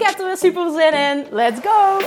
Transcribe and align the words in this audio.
Ik 0.00 0.06
heb 0.06 0.18
er 0.18 0.26
weer 0.26 0.36
super 0.36 0.70
zin 0.70 0.92
in. 0.92 1.26
Let's 1.30 1.60
go! 1.60 1.98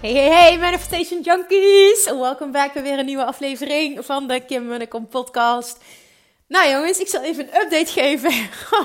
Hey, 0.00 0.12
hey, 0.12 0.28
hey, 0.28 0.58
Manifestation 0.58 1.20
Junkies! 1.20 2.04
Welkom 2.04 2.52
bij 2.52 2.70
weer 2.74 2.98
een 2.98 3.04
nieuwe 3.04 3.24
aflevering 3.24 4.04
van 4.04 4.26
de 4.26 4.40
Kim 4.40 4.66
Munnekom 4.66 5.06
podcast. 5.06 5.78
Nou 6.48 6.70
jongens, 6.70 6.98
ik 6.98 7.08
zal 7.08 7.22
even 7.22 7.44
een 7.44 7.60
update 7.60 7.92
geven 7.92 8.32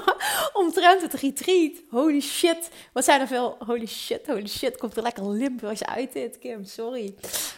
omtrent 0.64 1.02
het 1.02 1.14
retreat. 1.14 1.72
Holy 1.89 2.22
shit, 2.22 2.69
wat 2.94 3.03
zijn 3.03 3.22
er 3.22 3.28
veel... 3.28 3.56
Holy 3.66 3.86
shit, 3.86 4.28
holy 4.28 4.47
shit, 4.47 4.78
komt 4.78 4.97
er 4.97 5.03
lekker 5.03 5.30
Limburgs 5.30 5.86
uit 5.86 6.14
dit, 6.14 6.39
Kim, 6.39 6.64
sorry. 6.66 7.16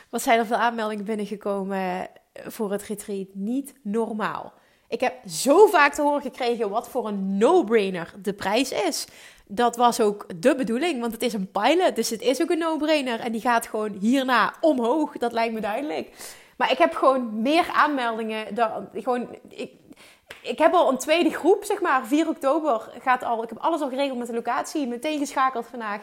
Wat 0.09 0.21
zijn 0.21 0.39
er 0.39 0.45
veel 0.45 0.55
aanmeldingen 0.55 1.05
binnengekomen 1.05 2.07
voor 2.33 2.71
het 2.71 2.83
retreat? 2.83 3.27
Niet 3.33 3.73
normaal. 3.81 4.53
Ik 4.87 4.99
heb 4.99 5.13
zo 5.29 5.67
vaak 5.67 5.93
te 5.93 6.01
horen 6.01 6.21
gekregen 6.21 6.69
wat 6.69 6.89
voor 6.89 7.07
een 7.07 7.37
no-brainer 7.37 8.13
de 8.21 8.33
prijs 8.33 8.71
is. 8.71 9.05
Dat 9.47 9.75
was 9.75 9.99
ook 9.99 10.25
de 10.35 10.55
bedoeling, 10.55 10.99
want 10.99 11.11
het 11.11 11.21
is 11.21 11.33
een 11.33 11.51
pilot, 11.51 11.95
dus 11.95 12.09
het 12.09 12.21
is 12.21 12.41
ook 12.41 12.49
een 12.49 12.57
no-brainer. 12.57 13.19
En 13.19 13.31
die 13.31 13.41
gaat 13.41 13.67
gewoon 13.67 13.97
hierna 13.99 14.53
omhoog, 14.61 15.17
dat 15.17 15.31
lijkt 15.31 15.53
me 15.53 15.61
duidelijk. 15.61 16.09
Maar 16.57 16.71
ik 16.71 16.77
heb 16.77 16.93
gewoon 16.93 17.41
meer 17.41 17.67
aanmeldingen. 17.73 18.55
Dan, 18.55 18.89
gewoon, 18.93 19.27
ik, 19.49 19.71
ik 20.41 20.57
heb 20.57 20.73
al 20.73 20.91
een 20.91 20.97
tweede 20.97 21.29
groep, 21.29 21.63
zeg 21.63 21.81
maar. 21.81 22.05
4 22.05 22.27
oktober 22.27 22.91
gaat 23.01 23.23
al. 23.23 23.43
Ik 23.43 23.49
heb 23.49 23.57
alles 23.57 23.81
al 23.81 23.89
geregeld 23.89 24.17
met 24.17 24.27
de 24.27 24.33
locatie. 24.33 24.87
Meteen 24.87 25.19
geschakeld 25.19 25.67
vandaag. 25.67 26.01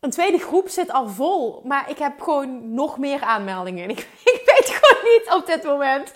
Een 0.00 0.10
tweede 0.10 0.38
groep 0.38 0.68
zit 0.68 0.92
al 0.92 1.08
vol. 1.08 1.60
Maar 1.64 1.90
ik 1.90 1.98
heb 1.98 2.20
gewoon 2.20 2.74
nog 2.74 2.98
meer 2.98 3.20
aanmeldingen. 3.20 3.90
Ik, 3.94 4.08
ik 4.24 4.42
weet 4.44 4.80
gewoon 4.80 5.12
niet 5.12 5.34
op 5.34 5.46
dit 5.46 5.64
moment. 5.64 6.08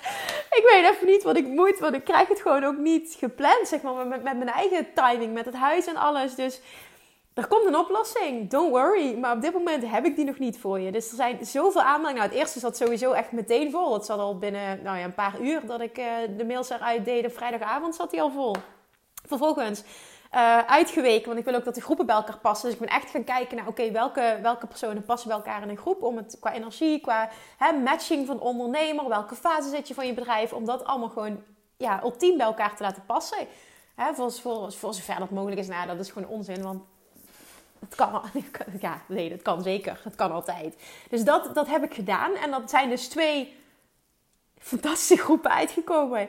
Ik 0.51 0.71
weet 0.73 0.91
even 0.91 1.07
niet 1.07 1.23
wat 1.23 1.37
ik 1.37 1.47
moet. 1.47 1.79
Want 1.79 1.95
ik 1.95 2.05
krijg 2.05 2.29
het 2.29 2.41
gewoon 2.41 2.65
ook 2.65 2.77
niet 2.77 3.17
gepland, 3.19 3.69
zeg 3.69 3.83
maar. 3.83 4.07
Met, 4.07 4.23
met 4.23 4.37
mijn 4.37 4.51
eigen 4.51 4.87
timing, 4.95 5.33
met 5.33 5.45
het 5.45 5.55
huis 5.55 5.87
en 5.87 5.97
alles. 5.97 6.35
Dus 6.35 6.61
er 7.39 7.47
komt 7.47 7.67
een 7.67 7.77
oplossing. 7.77 8.51
Don't 8.51 8.71
worry. 8.71 9.19
Maar 9.19 9.37
op 9.37 9.43
dit 9.43 9.53
moment 9.53 9.91
heb 9.91 10.05
ik 10.05 10.17
die 10.17 10.25
nog 10.25 10.39
niet 10.39 10.59
voor 10.59 10.81
je. 10.81 10.93
Dus 10.93 11.11
er 11.11 11.17
zijn 11.17 11.47
zoveel 11.47 11.83
aanmeldingen. 11.83 12.15
Nou, 12.15 12.29
het 12.29 12.39
eerste 12.39 12.59
zat 12.59 12.77
sowieso 12.77 13.13
echt 13.13 13.33
meteen 13.33 13.71
vol. 13.71 13.95
Het 13.95 14.05
zat 14.05 14.19
al 14.19 14.39
binnen 14.39 14.83
nou 14.83 14.99
ja, 14.99 15.05
een 15.05 15.15
paar 15.15 15.41
uur 15.41 15.67
dat 15.67 15.81
ik 15.81 15.99
uh, 15.99 16.07
de 16.37 16.45
mails 16.45 16.71
eruit 16.71 17.05
deed. 17.05 17.33
Vrijdagavond 17.33 17.95
zat 17.95 18.11
hij 18.11 18.23
al 18.23 18.31
vol. 18.31 18.55
Vervolgens 19.27 19.83
uh, 20.35 20.59
uitgeweken. 20.59 21.27
Want 21.27 21.39
ik 21.39 21.45
wil 21.45 21.55
ook 21.55 21.65
dat 21.65 21.75
de 21.75 21.81
groepen 21.81 22.07
bij 22.07 22.15
elkaar 22.15 22.39
passen. 22.39 22.71
Dus 22.71 22.79
ik 22.79 22.87
ben 22.87 22.97
echt 22.97 23.11
gaan 23.11 23.25
kijken 23.25 23.57
naar, 23.57 23.67
oké, 23.67 23.91
welke, 23.91 24.39
welke 24.43 24.67
personen 24.67 25.05
passen 25.05 25.29
bij 25.29 25.37
elkaar 25.37 25.63
in 25.63 25.69
een 25.69 25.77
groep. 25.77 26.03
Om 26.03 26.17
het 26.17 26.37
qua 26.41 26.53
energie, 26.53 27.01
qua 27.01 27.31
hè, 27.59 27.73
matching 27.73 28.27
van 28.27 28.41
ondernemer. 28.41 29.09
Welke 29.09 29.35
fase 29.35 29.69
zit 29.69 29.89
je 29.89 29.95
van 29.95 30.07
je 30.07 30.15
bedrijf. 30.15 30.53
Om 30.53 30.65
dat 30.65 30.85
allemaal 30.85 31.09
gewoon 31.09 31.43
ja, 31.77 32.03
ultiem 32.03 32.37
bij 32.37 32.47
elkaar 32.47 32.77
te 32.77 32.83
laten 32.83 33.05
passen. 33.07 33.47
Hè, 33.95 34.15
voor, 34.15 34.33
voor, 34.33 34.73
voor 34.73 34.95
zover 34.95 35.19
dat 35.19 35.31
mogelijk 35.31 35.61
is. 35.61 35.69
Nou, 35.69 35.87
dat 35.87 35.99
is 35.99 36.11
gewoon 36.11 36.29
onzin. 36.29 36.63
Want 36.63 36.83
het 37.81 37.95
kan, 37.95 38.23
ja, 38.81 39.01
nee, 39.07 39.29
dat 39.29 39.43
kan 39.43 39.63
zeker. 39.63 40.01
Het 40.05 40.15
kan 40.15 40.33
altijd. 40.33 40.83
Dus 41.11 41.25
dat, 41.25 41.55
dat 41.55 41.67
heb 41.67 41.85
ik 41.85 41.95
gedaan. 41.95 42.35
En 42.35 42.51
dat 42.51 42.71
zijn 42.71 42.89
dus 42.89 43.09
twee 43.09 43.57
fantastische 44.59 45.17
groepen 45.17 45.51
uitgekomen. 45.51 46.29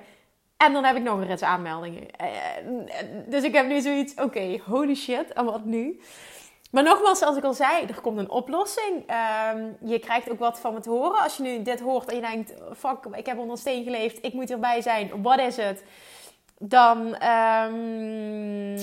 En 0.57 0.73
dan 0.73 0.83
heb 0.83 0.95
ik 0.95 1.03
nog 1.03 1.17
een 1.17 1.27
rits 1.27 1.41
aanmeldingen. 1.41 2.07
Dus 3.27 3.43
ik 3.43 3.53
heb 3.53 3.67
nu 3.67 3.81
zoiets, 3.81 4.13
oké, 4.15 4.61
holy 4.65 4.95
shit, 4.95 5.33
en 5.33 5.45
wat 5.45 5.65
nu? 5.65 6.01
Maar 6.71 6.83
nogmaals, 6.83 7.19
zoals 7.19 7.37
ik 7.37 7.43
al 7.43 7.53
zei, 7.53 7.85
er 7.85 8.01
komt 8.01 8.17
een 8.17 8.29
oplossing. 8.29 9.03
Um, 9.53 9.77
je 9.89 9.99
krijgt 9.99 10.31
ook 10.31 10.39
wat 10.39 10.59
van 10.59 10.73
me 10.73 10.79
te 10.79 10.89
horen. 10.89 11.23
Als 11.23 11.37
je 11.37 11.43
nu 11.43 11.61
dit 11.61 11.79
hoort 11.79 12.09
en 12.09 12.15
je 12.15 12.21
denkt, 12.21 12.53
fuck, 12.77 12.97
ik 13.11 13.25
heb 13.25 13.37
onder 13.37 13.51
een 13.51 13.57
steen 13.57 13.83
geleefd, 13.83 14.25
ik 14.25 14.33
moet 14.33 14.51
erbij 14.51 14.81
zijn, 14.81 15.21
wat 15.21 15.39
is 15.39 15.57
het? 15.57 15.83
Dan, 16.61 17.23
um, 17.23 18.75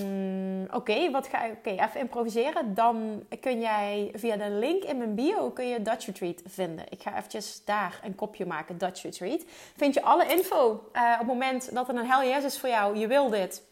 oké, 0.70 1.10
wat 1.10 1.26
ga 1.26 1.44
ik, 1.44 1.52
oké, 1.52 1.70
even 1.70 2.00
improviseren. 2.00 2.74
Dan 2.74 3.22
kun 3.40 3.60
jij 3.60 4.10
via 4.14 4.36
de 4.36 4.50
link 4.50 4.82
in 4.84 4.98
mijn 4.98 5.14
bio 5.14 5.50
kun 5.50 5.68
je 5.68 5.82
Dutch 5.82 6.06
Retreat 6.06 6.42
vinden. 6.44 6.84
Ik 6.88 7.02
ga 7.02 7.16
eventjes 7.16 7.64
daar 7.64 8.00
een 8.04 8.14
kopje 8.14 8.46
maken, 8.46 8.78
Dutch 8.78 9.02
Retreat. 9.02 9.44
Vind 9.76 9.94
je 9.94 10.02
alle 10.02 10.26
info 10.26 10.70
uh, 10.92 11.12
op 11.12 11.18
het 11.18 11.26
moment 11.26 11.74
dat 11.74 11.88
er 11.88 11.96
een 11.96 12.10
hell 12.10 12.28
yes 12.28 12.44
is 12.44 12.58
voor 12.58 12.68
jou, 12.68 12.96
je 12.96 13.06
wil 13.06 13.28
dit. 13.28 13.62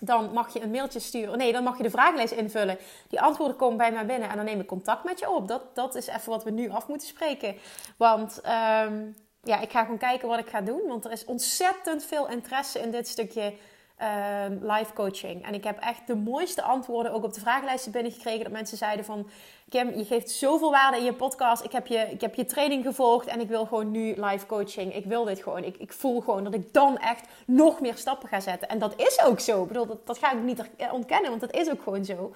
Dan 0.00 0.32
mag 0.32 0.52
je 0.52 0.62
een 0.62 0.70
mailtje 0.70 1.00
sturen. 1.00 1.38
Nee, 1.38 1.52
dan 1.52 1.62
mag 1.62 1.76
je 1.76 1.82
de 1.82 1.90
vragenlijst 1.90 2.32
invullen. 2.32 2.78
Die 3.08 3.20
antwoorden 3.20 3.56
komen 3.56 3.76
bij 3.76 3.92
mij 3.92 4.06
binnen 4.06 4.28
en 4.28 4.36
dan 4.36 4.44
neem 4.44 4.60
ik 4.60 4.66
contact 4.66 5.04
met 5.04 5.18
je 5.18 5.30
op. 5.30 5.48
Dat, 5.48 5.74
dat 5.74 5.94
is 5.94 6.06
even 6.06 6.30
wat 6.30 6.44
we 6.44 6.50
nu 6.50 6.70
af 6.70 6.88
moeten 6.88 7.08
spreken. 7.08 7.56
Want 7.96 8.40
um, 8.84 9.14
ja, 9.46 9.60
ik 9.60 9.70
ga 9.70 9.82
gewoon 9.82 9.98
kijken 9.98 10.28
wat 10.28 10.38
ik 10.38 10.48
ga 10.48 10.60
doen. 10.60 10.80
Want 10.86 11.04
er 11.04 11.12
is 11.12 11.24
ontzettend 11.24 12.04
veel 12.04 12.28
interesse 12.28 12.80
in 12.80 12.90
dit 12.90 13.08
stukje 13.08 13.54
uh, 14.02 14.44
live 14.60 14.92
coaching. 14.92 15.44
En 15.44 15.54
ik 15.54 15.64
heb 15.64 15.78
echt 15.80 16.06
de 16.06 16.14
mooiste 16.14 16.62
antwoorden 16.62 17.12
ook 17.12 17.24
op 17.24 17.34
de 17.34 17.40
vragenlijsten 17.40 17.92
binnengekregen. 17.92 18.42
Dat 18.42 18.52
mensen 18.52 18.76
zeiden 18.76 19.04
van... 19.04 19.28
Kim, 19.68 19.96
je 19.96 20.04
geeft 20.04 20.30
zoveel 20.30 20.70
waarde 20.70 20.96
in 20.96 21.04
je 21.04 21.12
podcast. 21.12 21.64
Ik 21.64 21.72
heb 21.72 21.86
je, 21.86 21.98
ik 21.98 22.20
heb 22.20 22.34
je 22.34 22.44
training 22.44 22.84
gevolgd 22.84 23.26
en 23.26 23.40
ik 23.40 23.48
wil 23.48 23.66
gewoon 23.66 23.90
nu 23.90 24.14
live 24.16 24.46
coaching. 24.46 24.94
Ik 24.94 25.04
wil 25.04 25.24
dit 25.24 25.42
gewoon. 25.42 25.64
Ik, 25.64 25.76
ik 25.76 25.92
voel 25.92 26.20
gewoon 26.20 26.44
dat 26.44 26.54
ik 26.54 26.72
dan 26.72 26.98
echt 26.98 27.28
nog 27.46 27.80
meer 27.80 27.96
stappen 27.96 28.28
ga 28.28 28.40
zetten. 28.40 28.68
En 28.68 28.78
dat 28.78 28.94
is 28.96 29.22
ook 29.24 29.40
zo. 29.40 29.62
Ik 29.62 29.68
bedoel, 29.68 29.86
dat, 29.86 30.06
dat 30.06 30.18
ga 30.18 30.32
ik 30.32 30.42
niet 30.42 30.62
ontkennen, 30.90 31.28
want 31.28 31.40
dat 31.40 31.54
is 31.54 31.70
ook 31.70 31.82
gewoon 31.82 32.04
zo. 32.04 32.34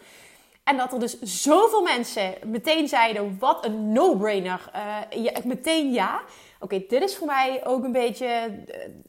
En 0.64 0.76
dat 0.76 0.92
er 0.92 1.00
dus 1.00 1.20
zoveel 1.20 1.82
mensen 1.82 2.34
meteen 2.44 2.88
zeiden: 2.88 3.36
wat 3.38 3.64
een 3.64 3.92
no-brainer. 3.92 4.70
Uh, 4.74 5.22
ja, 5.24 5.32
meteen 5.44 5.92
ja. 5.92 6.20
Oké, 6.60 6.84
dit 6.88 7.02
is 7.02 7.16
voor 7.16 7.26
mij 7.26 7.66
ook 7.66 7.84
een 7.84 7.92
beetje, 7.92 8.50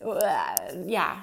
uh, 0.01 0.87
ja, 0.87 1.15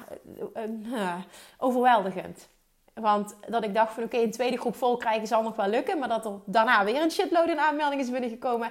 uh, 0.57 1.15
overweldigend. 1.59 2.49
Want 2.95 3.37
dat 3.49 3.65
ik 3.65 3.75
dacht 3.75 3.93
van 3.93 4.03
oké, 4.03 4.17
een 4.17 4.31
tweede 4.31 4.57
groep 4.57 4.77
vol 4.77 4.97
krijgen 4.97 5.27
zal 5.27 5.43
nog 5.43 5.57
wel 5.57 5.69
lukken. 5.69 5.99
Maar 5.99 6.09
dat 6.09 6.25
er 6.25 6.33
daarna 6.45 6.85
weer 6.85 7.03
een 7.03 7.11
shitload 7.11 7.49
in 7.49 7.59
aanmeldingen 7.59 8.05
is 8.05 8.11
binnengekomen. 8.11 8.71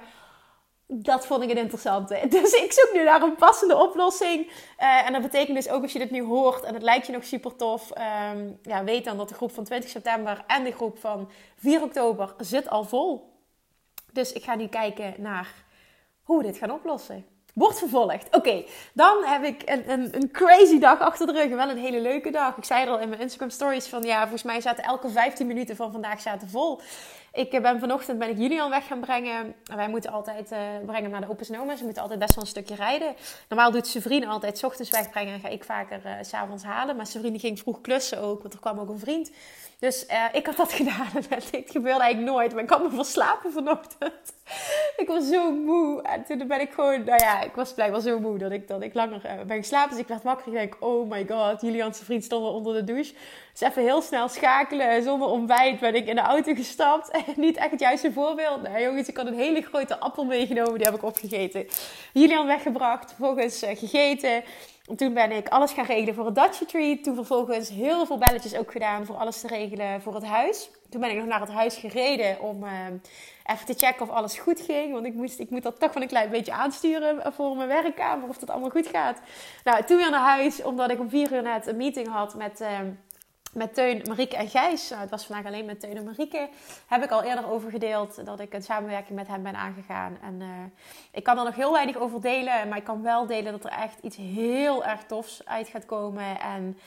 Dat 0.87 1.25
vond 1.25 1.43
ik 1.43 1.49
het 1.49 1.57
interessante. 1.57 2.25
Dus 2.29 2.53
ik 2.53 2.71
zoek 2.71 2.89
nu 2.93 3.03
naar 3.03 3.21
een 3.21 3.35
passende 3.35 3.75
oplossing. 3.75 4.47
Uh, 4.47 5.07
en 5.07 5.13
dat 5.13 5.21
betekent 5.21 5.55
dus 5.55 5.69
ook 5.69 5.81
als 5.81 5.93
je 5.93 5.99
dit 5.99 6.11
nu 6.11 6.23
hoort 6.23 6.63
en 6.63 6.73
het 6.73 6.83
lijkt 6.83 7.05
je 7.05 7.13
nog 7.13 7.23
super 7.23 7.55
tof. 7.55 7.91
Um, 8.31 8.59
ja, 8.61 8.83
weet 8.83 9.05
dan 9.05 9.17
dat 9.17 9.29
de 9.29 9.35
groep 9.35 9.51
van 9.51 9.63
20 9.63 9.89
september 9.89 10.43
en 10.47 10.63
de 10.63 10.71
groep 10.71 10.99
van 10.99 11.29
4 11.55 11.81
oktober 11.81 12.33
zit 12.37 12.69
al 12.69 12.83
vol. 12.83 13.33
Dus 14.11 14.33
ik 14.33 14.43
ga 14.43 14.55
nu 14.55 14.67
kijken 14.67 15.13
naar 15.17 15.53
hoe 16.23 16.37
we 16.37 16.43
dit 16.43 16.57
gaan 16.57 16.71
oplossen. 16.71 17.36
Wordt 17.57 17.79
vervolgd. 17.79 18.35
Oké, 18.35 18.63
dan 18.93 19.23
heb 19.23 19.43
ik 19.43 19.61
een, 19.65 19.91
een, 19.91 20.15
een, 20.15 20.31
crazy 20.31 20.79
dag 20.79 20.99
achter 20.99 21.27
de 21.27 21.33
rug. 21.33 21.49
Wel 21.49 21.69
een 21.69 21.77
hele 21.77 22.01
leuke 22.01 22.31
dag. 22.31 22.57
Ik 22.57 22.65
zei 22.65 22.85
er 22.85 22.89
al 22.89 22.99
in 22.99 23.09
mijn 23.09 23.21
Instagram 23.21 23.49
stories 23.49 23.87
van... 23.87 24.03
Ja, 24.03 24.19
volgens 24.21 24.43
mij 24.43 24.61
zaten 24.61 24.83
elke 24.83 25.09
15 25.09 25.47
minuten 25.47 25.75
van 25.75 25.91
vandaag 25.91 26.21
zaten 26.21 26.49
vol. 26.49 26.81
Ik 27.33 27.51
eh, 27.51 27.61
ben 27.61 27.79
vanochtend 27.79 28.19
ben 28.19 28.29
ik 28.29 28.37
Julian 28.37 28.69
weg 28.69 28.87
gaan 28.87 28.99
brengen. 28.99 29.55
Wij 29.63 29.89
moeten 29.89 30.11
altijd 30.11 30.51
uh, 30.51 30.59
brengen 30.85 31.09
naar 31.09 31.21
de 31.21 31.29
Open 31.29 31.45
Snowman. 31.45 31.77
Ze 31.77 31.83
moeten 31.83 32.01
altijd 32.01 32.19
best 32.19 32.35
wel 32.35 32.43
een 32.43 32.49
stukje 32.49 32.75
rijden. 32.75 33.15
Normaal 33.49 33.71
doet 33.71 33.87
zijn 33.87 34.03
vriend 34.03 34.25
altijd 34.25 34.57
s 34.57 34.63
ochtends 34.63 34.91
wegbrengen. 34.91 35.33
En 35.33 35.39
ga 35.39 35.47
ik 35.47 35.63
vaker 35.63 36.01
uh, 36.05 36.11
s 36.21 36.29
s'avonds 36.29 36.63
halen. 36.63 36.95
Maar 36.95 37.07
zijn 37.07 37.23
vriend 37.23 37.39
ging 37.39 37.59
vroeg 37.59 37.81
klussen 37.81 38.19
ook. 38.19 38.41
Want 38.41 38.53
er 38.53 38.59
kwam 38.59 38.79
ook 38.79 38.89
een 38.89 38.99
vriend. 38.99 39.31
Dus 39.79 40.05
ik 40.31 40.45
had 40.45 40.57
dat 40.57 40.73
gedaan. 40.81 41.07
Het 41.29 41.71
gebeurde 41.71 42.01
eigenlijk 42.01 42.31
nooit. 42.35 42.53
Maar 42.53 42.63
ik 42.63 42.69
had 42.69 42.81
me 42.81 42.89
verslapen 42.89 43.51
vanochtend. 43.51 44.33
ik 45.01 45.07
was 45.07 45.27
zo 45.27 45.51
moe. 45.51 46.01
En 46.01 46.23
toen 46.23 46.47
ben 46.47 46.61
ik 46.61 46.71
gewoon... 46.71 47.03
Nou 47.03 47.23
ja, 47.23 47.41
ik 47.41 47.55
was 47.55 47.73
blijkbaar 47.73 48.01
zo 48.01 48.19
moe 48.19 48.37
dat 48.37 48.51
ik, 48.51 48.67
dat 48.67 48.81
ik 48.81 48.93
langer 48.93 49.21
uh, 49.25 49.31
ben 49.47 49.57
geslapen. 49.57 49.89
Dus 49.89 49.99
ik 49.99 50.07
werd 50.07 50.23
wakker. 50.23 50.47
Ik 50.47 50.53
denk, 50.53 50.77
oh 50.79 51.09
my 51.09 51.25
god. 51.29 51.61
Julian's 51.61 51.99
vriend 51.99 52.23
stond 52.23 52.45
onder 52.45 52.73
de 52.73 52.83
douche. 52.83 53.13
Dus 53.51 53.69
even 53.69 53.83
heel 53.83 54.01
snel 54.01 54.27
schakelen. 54.27 55.03
Zonder 55.03 55.27
ontbijt 55.27 55.79
ben 55.79 55.95
ik 55.95 56.07
in 56.07 56.15
de 56.15 56.21
auto 56.21 56.53
gestapt. 56.53 57.17
niet 57.35 57.57
echt 57.57 57.71
het 57.71 57.79
juiste 57.79 58.11
voorbeeld. 58.11 58.61
Nou 58.61 58.81
jongens, 58.81 59.07
ik 59.07 59.17
had 59.17 59.27
een 59.27 59.33
hele 59.33 59.61
grote 59.61 59.99
appel 59.99 60.25
meegenomen. 60.25 60.77
Die 60.77 60.85
heb 60.85 60.95
ik 60.95 61.03
opgegeten. 61.03 61.67
Julian 62.13 62.45
weggebracht. 62.45 63.13
Vervolgens 63.13 63.63
uh, 63.63 63.69
gegeten. 63.75 64.43
Toen 64.95 65.13
ben 65.13 65.31
ik 65.31 65.47
alles 65.47 65.71
gaan 65.71 65.85
regelen 65.85 66.15
voor 66.15 66.25
het 66.25 66.35
Dutch 66.35 66.59
Retreat. 66.59 67.03
Toen 67.03 67.15
vervolgens 67.15 67.69
heel 67.69 68.05
veel 68.05 68.17
belletjes 68.17 68.55
ook 68.55 68.71
gedaan 68.71 69.05
voor 69.05 69.15
alles 69.15 69.41
te 69.41 69.47
regelen 69.47 70.01
voor 70.01 70.15
het 70.15 70.25
huis. 70.25 70.69
Toen 70.89 71.01
ben 71.01 71.09
ik 71.09 71.17
nog 71.17 71.25
naar 71.25 71.39
het 71.39 71.51
huis 71.51 71.75
gereden 71.75 72.41
om 72.41 72.63
uh, 72.63 72.71
even 73.45 73.65
te 73.65 73.73
checken 73.73 74.01
of 74.01 74.09
alles 74.09 74.37
goed 74.37 74.61
ging. 74.61 74.93
Want 74.93 75.05
ik, 75.05 75.13
moest, 75.13 75.39
ik 75.39 75.49
moet 75.49 75.63
dat 75.63 75.79
toch 75.79 75.93
wel 75.93 76.03
een 76.03 76.09
klein 76.09 76.29
beetje 76.29 76.53
aansturen 76.53 77.33
voor 77.33 77.55
mijn 77.55 77.67
werkkamer. 77.67 78.29
Of 78.29 78.37
dat 78.37 78.49
allemaal 78.49 78.69
goed 78.69 78.87
gaat. 78.87 79.21
Nou, 79.63 79.83
toen 79.83 79.97
weer 79.97 80.09
naar 80.09 80.35
huis. 80.35 80.63
Omdat 80.63 80.91
ik 80.91 80.99
om 80.99 81.09
vier 81.09 81.33
uur 81.33 81.41
net 81.41 81.67
een 81.67 81.77
meeting 81.77 82.07
had 82.07 82.35
met... 82.35 82.61
Uh, 82.61 82.79
met 83.53 83.73
Teun, 83.73 84.01
Marieke 84.07 84.35
en 84.35 84.49
Gijs. 84.49 84.89
Nou, 84.89 85.01
het 85.01 85.09
was 85.09 85.25
vandaag 85.25 85.45
alleen 85.45 85.65
met 85.65 85.79
Teun 85.79 85.97
en 85.97 86.03
Marieke. 86.03 86.49
Heb 86.87 87.03
ik 87.03 87.11
al 87.11 87.23
eerder 87.23 87.49
over 87.49 87.71
gedeeld 87.71 88.25
dat 88.25 88.39
ik 88.39 88.53
een 88.53 88.63
samenwerking 88.63 89.17
met 89.17 89.27
hem 89.27 89.43
ben 89.43 89.55
aangegaan. 89.55 90.17
En 90.21 90.41
uh, 90.41 90.47
ik 91.11 91.23
kan 91.23 91.37
er 91.37 91.43
nog 91.43 91.55
heel 91.55 91.71
weinig 91.71 91.97
over 91.97 92.21
delen. 92.21 92.67
Maar 92.67 92.77
ik 92.77 92.83
kan 92.83 93.01
wel 93.01 93.25
delen 93.25 93.51
dat 93.51 93.63
er 93.63 93.79
echt 93.79 93.99
iets 94.01 94.17
heel 94.17 94.85
erg 94.85 95.03
tofs 95.03 95.45
uit 95.45 95.67
gaat 95.67 95.85
komen. 95.85 96.39
En 96.39 96.77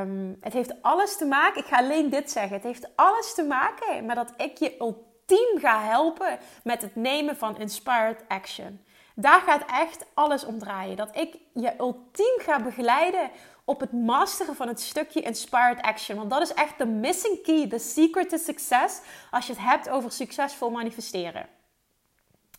um, 0.00 0.36
het 0.40 0.52
heeft 0.52 0.82
alles 0.82 1.16
te 1.16 1.24
maken. 1.24 1.60
Ik 1.60 1.66
ga 1.66 1.78
alleen 1.78 2.10
dit 2.10 2.30
zeggen. 2.30 2.52
Het 2.52 2.62
heeft 2.62 2.88
alles 2.94 3.34
te 3.34 3.42
maken 3.42 4.06
met 4.06 4.16
dat 4.16 4.32
ik 4.36 4.58
je 4.58 4.76
ultiem 4.78 5.58
ga 5.58 5.82
helpen 5.82 6.38
met 6.64 6.82
het 6.82 6.96
nemen 6.96 7.36
van 7.36 7.58
inspired 7.58 8.24
action. 8.28 8.84
Daar 9.14 9.40
gaat 9.40 9.64
echt 9.70 10.04
alles 10.14 10.44
om 10.44 10.58
draaien. 10.58 10.96
Dat 10.96 11.16
ik 11.16 11.36
je 11.54 11.72
ultiem 11.78 12.34
ga 12.38 12.62
begeleiden 12.62 13.30
op 13.70 13.80
het 13.80 13.92
masteren 13.92 14.54
van 14.54 14.68
het 14.68 14.80
stukje 14.80 15.20
inspired 15.20 15.82
action. 15.82 16.16
Want 16.16 16.30
dat 16.30 16.42
is 16.42 16.54
echt 16.54 16.78
de 16.78 16.86
missing 16.86 17.42
key, 17.42 17.68
de 17.68 17.78
secret 17.78 18.28
to 18.28 18.36
success 18.36 19.00
als 19.30 19.46
je 19.46 19.52
het 19.52 19.62
hebt 19.62 19.88
over 19.88 20.12
succesvol 20.12 20.70
manifesteren. 20.70 21.46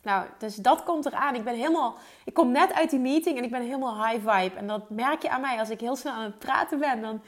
Nou, 0.02 0.26
dus 0.38 0.56
dat 0.56 0.82
komt 0.82 1.06
eraan. 1.06 1.34
Ik 1.34 1.44
ben 1.44 1.54
helemaal, 1.54 1.96
ik 2.24 2.34
kom 2.34 2.50
net 2.50 2.72
uit 2.72 2.90
die 2.90 2.98
meeting 2.98 3.38
en 3.38 3.44
ik 3.44 3.50
ben 3.50 3.62
helemaal 3.62 4.06
high 4.06 4.30
vibe. 4.30 4.56
En 4.56 4.66
dat 4.66 4.90
merk 4.90 5.22
je 5.22 5.30
aan 5.30 5.40
mij 5.40 5.58
als 5.58 5.70
ik 5.70 5.80
heel 5.80 5.96
snel 5.96 6.12
aan 6.12 6.22
het 6.22 6.38
praten 6.38 6.78
ben. 6.78 7.00
Dan 7.00 7.22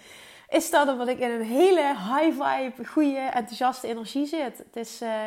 is 0.49 0.71
dat 0.71 0.89
omdat 0.89 1.09
ik 1.09 1.19
in 1.19 1.31
een 1.31 1.43
hele 1.43 1.87
high 1.87 2.43
vibe, 2.43 2.87
goede, 2.87 3.19
enthousiaste 3.19 3.89
energie 3.89 4.27
zit. 4.27 4.59
Het 4.59 4.77
is, 4.77 5.03
uh, 5.03 5.27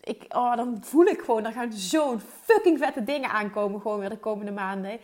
ik, 0.00 0.24
oh, 0.28 0.56
dan 0.56 0.78
voel 0.80 1.04
ik 1.04 1.20
gewoon, 1.20 1.44
er 1.44 1.52
gaan 1.52 1.72
zo'n 1.72 2.20
fucking 2.42 2.78
vette 2.78 3.04
dingen 3.04 3.30
aankomen 3.30 3.80
gewoon 3.80 3.98
weer 3.98 4.10
de 4.10 4.18
komende 4.18 4.52
maanden 4.52 5.00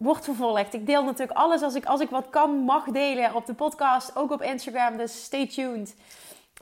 wordt 0.00 0.24
vervolgd. 0.24 0.74
Ik 0.74 0.86
deel 0.86 1.04
natuurlijk 1.04 1.38
alles 1.38 1.62
als 1.62 1.74
ik, 1.74 1.84
als 1.84 2.00
ik 2.00 2.10
wat 2.10 2.30
kan, 2.30 2.50
mag 2.50 2.84
delen 2.84 3.34
op 3.34 3.46
de 3.46 3.54
podcast, 3.54 4.16
ook 4.16 4.30
op 4.30 4.42
Instagram. 4.42 4.96
Dus 4.96 5.24
stay 5.24 5.46
tuned. 5.46 5.96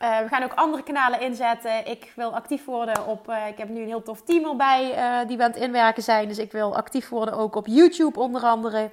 Uh, 0.02 0.18
we 0.18 0.28
gaan 0.28 0.42
ook 0.42 0.54
andere 0.54 0.82
kanalen 0.82 1.20
inzetten. 1.20 1.86
Ik 1.86 2.12
wil 2.16 2.34
actief 2.34 2.64
worden 2.64 3.06
op. 3.06 3.28
Uh, 3.28 3.46
ik 3.46 3.58
heb 3.58 3.68
nu 3.68 3.80
een 3.80 3.86
heel 3.86 4.02
tof 4.02 4.22
team 4.22 4.44
erbij 4.44 4.90
uh, 4.90 5.28
die 5.28 5.42
aan 5.42 5.50
het 5.50 5.60
inwerken 5.60 6.02
zijn. 6.02 6.28
Dus 6.28 6.38
ik 6.38 6.52
wil 6.52 6.76
actief 6.76 7.08
worden 7.08 7.34
ook 7.34 7.54
op 7.54 7.66
YouTube 7.66 8.20
onder 8.20 8.42
andere. 8.42 8.90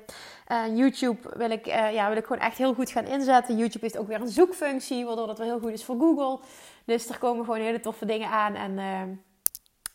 YouTube 0.73 1.29
wil 1.37 1.51
ik, 1.51 1.65
ja, 1.65 2.07
wil 2.07 2.17
ik 2.17 2.25
gewoon 2.25 2.41
echt 2.41 2.57
heel 2.57 2.73
goed 2.73 2.89
gaan 2.89 3.05
inzetten. 3.05 3.57
YouTube 3.57 3.85
heeft 3.85 3.97
ook 3.97 4.07
weer 4.07 4.21
een 4.21 4.27
zoekfunctie, 4.27 5.05
waardoor 5.05 5.27
dat 5.27 5.37
wel 5.37 5.47
heel 5.47 5.59
goed 5.59 5.71
is 5.71 5.85
voor 5.85 5.99
Google. 5.99 6.39
Dus 6.85 7.09
er 7.09 7.17
komen 7.17 7.45
gewoon 7.45 7.59
hele 7.59 7.79
toffe 7.79 8.05
dingen 8.05 8.29
aan. 8.29 8.55
En 8.55 8.75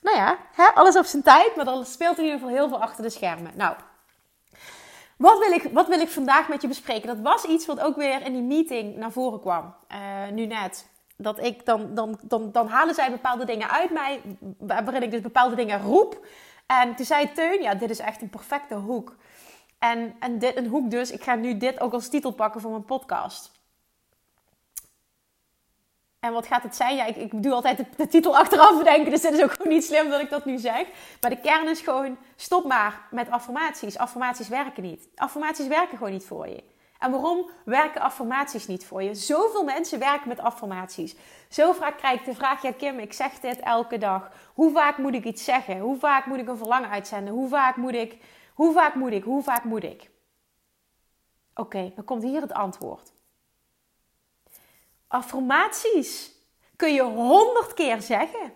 nou 0.01 0.17
ja, 0.17 0.37
hè, 0.53 0.65
alles 0.75 0.97
op 0.97 1.05
zijn 1.05 1.23
tijd. 1.23 1.57
Maar 1.57 1.67
er 1.67 1.87
speelt 1.87 2.19
in 2.19 2.25
ieder 2.25 2.39
geval 2.39 2.55
heel 2.55 2.69
veel 2.69 2.81
achter 2.81 3.03
de 3.03 3.11
schermen. 3.11 3.53
Nou, 3.55 3.75
wat 5.21 5.39
wil, 5.39 5.53
ik, 5.53 5.71
wat 5.73 5.89
wil 5.89 6.01
ik 6.01 6.09
vandaag 6.09 6.49
met 6.49 6.63
je 6.63 6.69
bespreken? 6.69 7.07
Dat 7.07 7.21
was 7.21 7.45
iets 7.45 7.67
wat 7.67 7.81
ook 7.81 7.97
weer 7.97 8.23
in 8.23 8.33
die 8.33 8.43
meeting 8.43 8.97
naar 8.97 9.13
voren 9.13 9.41
kwam. 9.41 9.75
Uh, 9.93 10.29
nu 10.33 10.47
net. 10.47 10.89
Dat 11.17 11.45
ik 11.45 11.67
dan, 11.67 11.95
dan, 11.95 12.19
dan, 12.23 12.53
dan 12.53 12.69
halen 12.69 12.95
zij 12.95 13.11
bepaalde 13.11 13.45
dingen 13.45 13.71
uit 13.71 13.91
mij, 13.91 14.21
waarin 14.59 15.03
ik 15.03 15.11
dus 15.11 15.21
bepaalde 15.21 15.57
dingen 15.57 15.83
roep. 15.83 16.27
En 16.67 16.95
toen 16.95 17.07
zei 17.07 17.33
Teun, 17.33 17.63
ja, 17.63 17.75
dit 17.75 17.91
is 17.91 17.99
echt 17.99 18.23
een 18.23 18.31
perfecte 18.31 18.75
hoek. 18.75 19.17
En, 19.79 20.15
en 20.19 20.39
dit 20.39 20.57
een 20.57 20.67
hoek 20.67 20.91
dus, 20.91 21.11
ik 21.11 21.23
ga 21.23 21.35
nu 21.35 21.57
dit 21.57 21.81
ook 21.81 21.93
als 21.93 22.09
titel 22.09 22.31
pakken 22.31 22.61
voor 22.61 22.71
mijn 22.71 22.85
podcast. 22.85 23.60
En 26.21 26.33
wat 26.33 26.47
gaat 26.47 26.63
het 26.63 26.77
zijn? 26.77 26.97
Ja, 26.97 27.05
ik, 27.07 27.43
doe 27.43 27.53
altijd 27.53 27.85
de, 27.97 28.07
titel 28.07 28.37
achteraf 28.39 28.79
bedenken, 28.79 29.11
dus 29.11 29.21
dit 29.21 29.33
is 29.33 29.43
ook 29.43 29.53
gewoon 29.53 29.73
niet 29.73 29.85
slim 29.85 30.09
dat 30.09 30.21
ik 30.21 30.31
dat 30.31 30.45
nu 30.45 30.59
zeg. 30.59 30.87
Maar 31.21 31.31
de 31.31 31.41
kern 31.41 31.69
is 31.69 31.81
gewoon, 31.81 32.17
stop 32.37 32.65
maar 32.65 33.01
met 33.11 33.31
affirmaties. 33.31 33.99
Affirmaties 33.99 34.49
werken 34.49 34.83
niet. 34.83 35.09
Affirmaties 35.15 35.67
werken 35.67 35.97
gewoon 35.97 36.13
niet 36.13 36.27
voor 36.27 36.49
je. 36.49 36.63
En 36.99 37.11
waarom 37.11 37.51
werken 37.65 38.01
affirmaties 38.01 38.67
niet 38.67 38.87
voor 38.87 39.03
je? 39.03 39.15
Zoveel 39.15 39.65
mensen 39.65 39.99
werken 39.99 40.29
met 40.29 40.41
affirmaties. 40.41 41.17
Zo 41.49 41.73
vaak 41.73 41.97
krijg 41.97 42.21
ik 42.21 42.25
de 42.25 42.35
vraag, 42.35 42.63
ja 42.63 42.73
Kim, 42.73 42.99
ik 42.99 43.13
zeg 43.13 43.41
dit 43.41 43.61
elke 43.61 43.99
dag. 43.99 44.31
Hoe 44.55 44.73
vaak 44.73 44.99
moet 44.99 45.15
ik 45.15 45.25
iets 45.25 45.45
zeggen? 45.45 45.79
Hoe 45.79 45.99
vaak 45.99 46.27
moet 46.27 46.39
ik 46.39 46.49
een 46.49 46.57
verlangen 46.57 46.91
uitzenden? 46.91 47.35
Hoe 47.35 47.49
vaak 47.49 47.77
moet 47.77 47.95
ik, 47.95 48.17
hoe 48.55 48.73
vaak 48.73 48.95
moet 48.95 49.13
ik, 49.13 49.25
hoe 49.25 49.43
vaak 49.43 49.65
moet 49.65 49.85
ik? 49.85 50.11
Oké, 51.55 51.93
dan 51.95 52.05
komt 52.05 52.23
hier 52.23 52.41
het 52.41 52.53
antwoord. 52.53 53.10
Affirmaties 55.11 56.33
kun 56.77 56.95
je 56.95 57.03
honderd 57.03 57.75
keer 57.75 58.03
zeggen. 58.03 58.53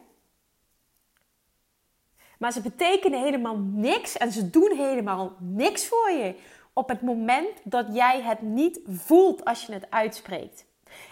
Maar 2.39 2.53
ze 2.53 2.61
betekenen 2.61 3.23
helemaal 3.23 3.57
niks 3.57 4.17
en 4.17 4.33
ze 4.33 4.51
doen 4.51 4.77
helemaal 4.77 5.37
niks 5.39 5.87
voor 5.87 6.11
je 6.11 6.35
op 6.73 6.89
het 6.89 7.03
moment 7.03 7.49
dat 7.65 7.87
jij 7.93 8.23
het 8.23 8.43
niet 8.43 8.81
voelt 8.87 9.45
als 9.45 9.67
je 9.67 9.73
het 9.73 9.91
uitspreekt. 9.91 10.65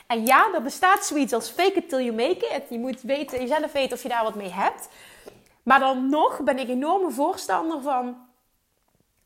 En 0.07 0.27
ja, 0.27 0.55
er 0.55 0.63
bestaat 0.63 1.05
zoiets 1.05 1.33
als 1.33 1.51
fake 1.51 1.73
it 1.73 1.89
till 1.89 2.05
you 2.05 2.13
make 2.13 2.47
it. 2.47 2.63
Je 2.69 2.79
moet 2.79 3.01
weten, 3.01 3.41
jezelf 3.41 3.73
weten 3.73 3.97
of 3.97 4.03
je 4.03 4.09
daar 4.09 4.25
wat 4.25 4.35
mee 4.35 4.51
hebt. 4.51 4.89
Maar 5.63 5.81
dan 5.81 6.09
nog 6.09 6.43
ben 6.43 6.59
ik 6.59 6.69
enorme 6.69 7.11
voorstander 7.11 7.83
van 7.83 8.17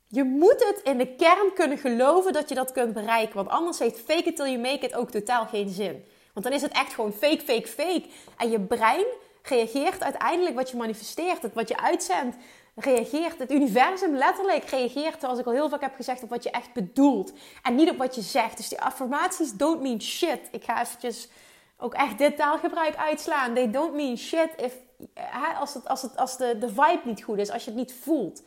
je 0.07 0.23
moet 0.23 0.65
het 0.67 0.81
in 0.83 0.97
de 0.97 1.15
kern 1.15 1.53
kunnen 1.53 1.77
geloven 1.77 2.33
dat 2.33 2.49
je 2.49 2.55
dat 2.55 2.71
kunt 2.71 2.93
bereiken. 2.93 3.35
Want 3.35 3.49
anders 3.49 3.79
heeft 3.79 3.99
fake 3.99 4.23
it 4.23 4.35
till 4.35 4.45
you 4.45 4.57
make 4.57 4.85
it 4.85 4.95
ook 4.95 5.11
totaal 5.11 5.45
geen 5.45 5.69
zin. 5.69 6.05
Want 6.33 6.45
dan 6.45 6.55
is 6.55 6.61
het 6.61 6.71
echt 6.71 6.93
gewoon 6.93 7.13
fake, 7.13 7.41
fake, 7.41 7.67
fake. 7.67 8.03
En 8.37 8.49
je 8.49 8.59
brein 8.59 9.05
reageert 9.41 10.03
uiteindelijk 10.03 10.55
wat 10.55 10.69
je 10.69 10.77
manifesteert. 10.77 11.53
Wat 11.53 11.67
je 11.67 11.77
uitzendt, 11.77 12.35
reageert. 12.75 13.39
Het 13.39 13.51
universum 13.51 14.15
letterlijk 14.15 14.63
reageert, 14.63 15.19
zoals 15.21 15.39
ik 15.39 15.45
al 15.45 15.51
heel 15.51 15.69
vaak 15.69 15.81
heb 15.81 15.95
gezegd, 15.95 16.23
op 16.23 16.29
wat 16.29 16.43
je 16.43 16.51
echt 16.51 16.73
bedoelt. 16.73 17.33
En 17.63 17.75
niet 17.75 17.89
op 17.89 17.97
wat 17.97 18.15
je 18.15 18.21
zegt. 18.21 18.57
Dus 18.57 18.69
die 18.69 18.81
affirmaties 18.81 19.53
don't 19.53 19.81
mean 19.81 20.01
shit. 20.01 20.39
Ik 20.51 20.63
ga 20.63 20.81
eventjes 20.81 21.27
ook 21.77 21.93
echt 21.93 22.17
dit 22.17 22.37
taalgebruik 22.37 22.95
uitslaan. 22.95 23.53
They 23.53 23.71
don't 23.71 23.93
mean 23.93 24.17
shit 24.17 24.49
if, 24.57 24.73
als, 25.59 25.73
het, 25.73 25.87
als, 25.87 26.01
het, 26.01 26.17
als 26.17 26.37
de, 26.37 26.57
de 26.59 26.69
vibe 26.69 27.01
niet 27.03 27.23
goed 27.23 27.37
is, 27.37 27.51
als 27.51 27.63
je 27.63 27.69
het 27.69 27.79
niet 27.79 27.93
voelt. 28.01 28.41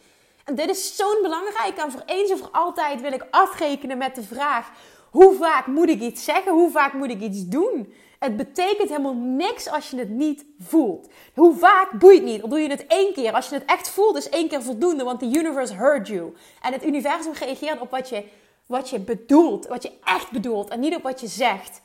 En 0.44 0.54
dit 0.54 0.68
is 0.68 0.96
zo'n 0.96 1.18
belangrijk. 1.22 1.76
En 1.76 1.90
voor 1.90 2.02
eens 2.06 2.30
en 2.30 2.38
voor 2.38 2.50
altijd 2.52 3.00
wil 3.00 3.12
ik 3.12 3.26
afrekenen 3.30 3.98
met 3.98 4.14
de 4.14 4.22
vraag: 4.22 4.70
hoe 5.10 5.34
vaak 5.34 5.66
moet 5.66 5.88
ik 5.88 6.00
iets 6.00 6.24
zeggen? 6.24 6.52
Hoe 6.52 6.70
vaak 6.70 6.92
moet 6.92 7.10
ik 7.10 7.20
iets 7.20 7.46
doen? 7.46 7.92
Het 8.18 8.36
betekent 8.36 8.88
helemaal 8.88 9.14
niks 9.14 9.68
als 9.68 9.90
je 9.90 9.96
het 9.96 10.08
niet 10.08 10.44
voelt. 10.58 11.08
Hoe 11.34 11.56
vaak 11.56 11.90
boeit 11.98 12.22
niet? 12.22 12.40
Dan 12.40 12.50
doe 12.50 12.60
je 12.60 12.68
het 12.68 12.86
één 12.86 13.12
keer. 13.12 13.32
Als 13.32 13.48
je 13.48 13.54
het 13.54 13.64
echt 13.64 13.90
voelt, 13.90 14.16
is 14.16 14.28
één 14.28 14.48
keer 14.48 14.62
voldoende, 14.62 15.04
want 15.04 15.20
de 15.20 15.26
universe 15.26 15.74
heard 15.74 16.08
you. 16.08 16.34
En 16.62 16.72
het 16.72 16.84
universum 16.84 17.32
reageert 17.32 17.80
op 17.80 17.90
wat 17.90 18.08
je, 18.08 18.24
wat 18.66 18.90
je 18.90 18.98
bedoelt, 18.98 19.66
wat 19.66 19.82
je 19.82 19.92
echt 20.04 20.30
bedoelt 20.30 20.68
en 20.68 20.80
niet 20.80 20.96
op 20.96 21.02
wat 21.02 21.20
je 21.20 21.26
zegt. 21.26 21.80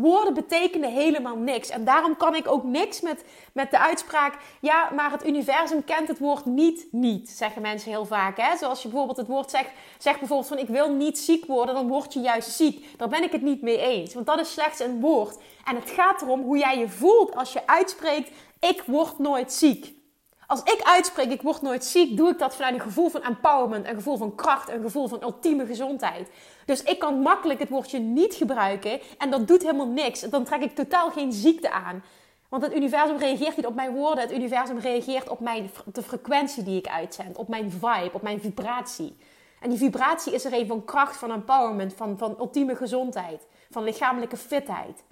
Woorden 0.00 0.34
betekenen 0.34 0.92
helemaal 0.92 1.36
niks. 1.36 1.68
En 1.68 1.84
daarom 1.84 2.16
kan 2.16 2.34
ik 2.34 2.48
ook 2.48 2.64
niks 2.64 3.00
met, 3.00 3.24
met 3.52 3.70
de 3.70 3.78
uitspraak. 3.78 4.38
Ja, 4.60 4.90
maar 4.94 5.10
het 5.10 5.26
universum 5.26 5.84
kent 5.84 6.08
het 6.08 6.18
woord 6.18 6.44
niet, 6.44 6.86
niet. 6.90 7.28
Zeggen 7.28 7.62
mensen 7.62 7.90
heel 7.90 8.06
vaak. 8.06 8.36
Hè? 8.36 8.56
Zoals 8.56 8.82
je 8.82 8.88
bijvoorbeeld 8.88 9.18
het 9.18 9.26
woord 9.26 9.50
zegt. 9.50 9.70
Zeg 9.98 10.18
bijvoorbeeld 10.18 10.48
van 10.48 10.58
ik 10.58 10.68
wil 10.68 10.94
niet 10.94 11.18
ziek 11.18 11.46
worden. 11.46 11.74
Dan 11.74 11.88
word 11.88 12.12
je 12.12 12.20
juist 12.20 12.50
ziek. 12.50 12.98
Daar 12.98 13.08
ben 13.08 13.22
ik 13.22 13.32
het 13.32 13.42
niet 13.42 13.62
mee 13.62 13.78
eens. 13.78 14.14
Want 14.14 14.26
dat 14.26 14.40
is 14.40 14.52
slechts 14.52 14.80
een 14.80 15.00
woord. 15.00 15.38
En 15.64 15.76
het 15.76 15.90
gaat 15.90 16.22
erom 16.22 16.42
hoe 16.42 16.58
jij 16.58 16.78
je 16.78 16.88
voelt 16.88 17.36
als 17.36 17.52
je 17.52 17.66
uitspreekt. 17.66 18.30
Ik 18.60 18.82
word 18.86 19.18
nooit 19.18 19.52
ziek. 19.52 19.98
Als 20.50 20.62
ik 20.62 20.80
uitspreek, 20.82 21.30
ik 21.30 21.42
word 21.42 21.62
nooit 21.62 21.84
ziek, 21.84 22.16
doe 22.16 22.30
ik 22.30 22.38
dat 22.38 22.54
vanuit 22.54 22.74
een 22.74 22.80
gevoel 22.80 23.08
van 23.08 23.22
empowerment, 23.22 23.86
een 23.86 23.94
gevoel 23.94 24.16
van 24.16 24.34
kracht, 24.34 24.68
een 24.68 24.82
gevoel 24.82 25.08
van 25.08 25.22
ultieme 25.22 25.66
gezondheid. 25.66 26.28
Dus 26.64 26.82
ik 26.82 26.98
kan 26.98 27.20
makkelijk 27.20 27.60
het 27.60 27.68
woordje 27.68 27.98
niet 27.98 28.34
gebruiken 28.34 29.00
en 29.18 29.30
dat 29.30 29.48
doet 29.48 29.62
helemaal 29.62 29.86
niks. 29.86 30.20
Dan 30.20 30.44
trek 30.44 30.62
ik 30.62 30.74
totaal 30.74 31.10
geen 31.10 31.32
ziekte 31.32 31.70
aan. 31.70 32.02
Want 32.48 32.62
het 32.62 32.74
universum 32.74 33.16
reageert 33.16 33.56
niet 33.56 33.66
op 33.66 33.74
mijn 33.74 33.94
woorden, 33.94 34.24
het 34.24 34.32
universum 34.32 34.78
reageert 34.78 35.28
op 35.28 35.40
mijn, 35.40 35.70
de 35.84 36.02
frequentie 36.02 36.62
die 36.62 36.78
ik 36.78 36.86
uitzend, 36.86 37.36
op 37.36 37.48
mijn 37.48 37.70
vibe, 37.70 38.10
op 38.12 38.22
mijn 38.22 38.40
vibratie. 38.40 39.16
En 39.60 39.68
die 39.68 39.78
vibratie 39.78 40.32
is 40.32 40.44
er 40.44 40.52
een 40.52 40.66
van 40.66 40.84
kracht, 40.84 41.16
van 41.16 41.30
empowerment, 41.30 41.94
van, 41.94 42.18
van 42.18 42.36
ultieme 42.38 42.76
gezondheid, 42.76 43.46
van 43.70 43.84
lichamelijke 43.84 44.36
fitheid. 44.36 45.02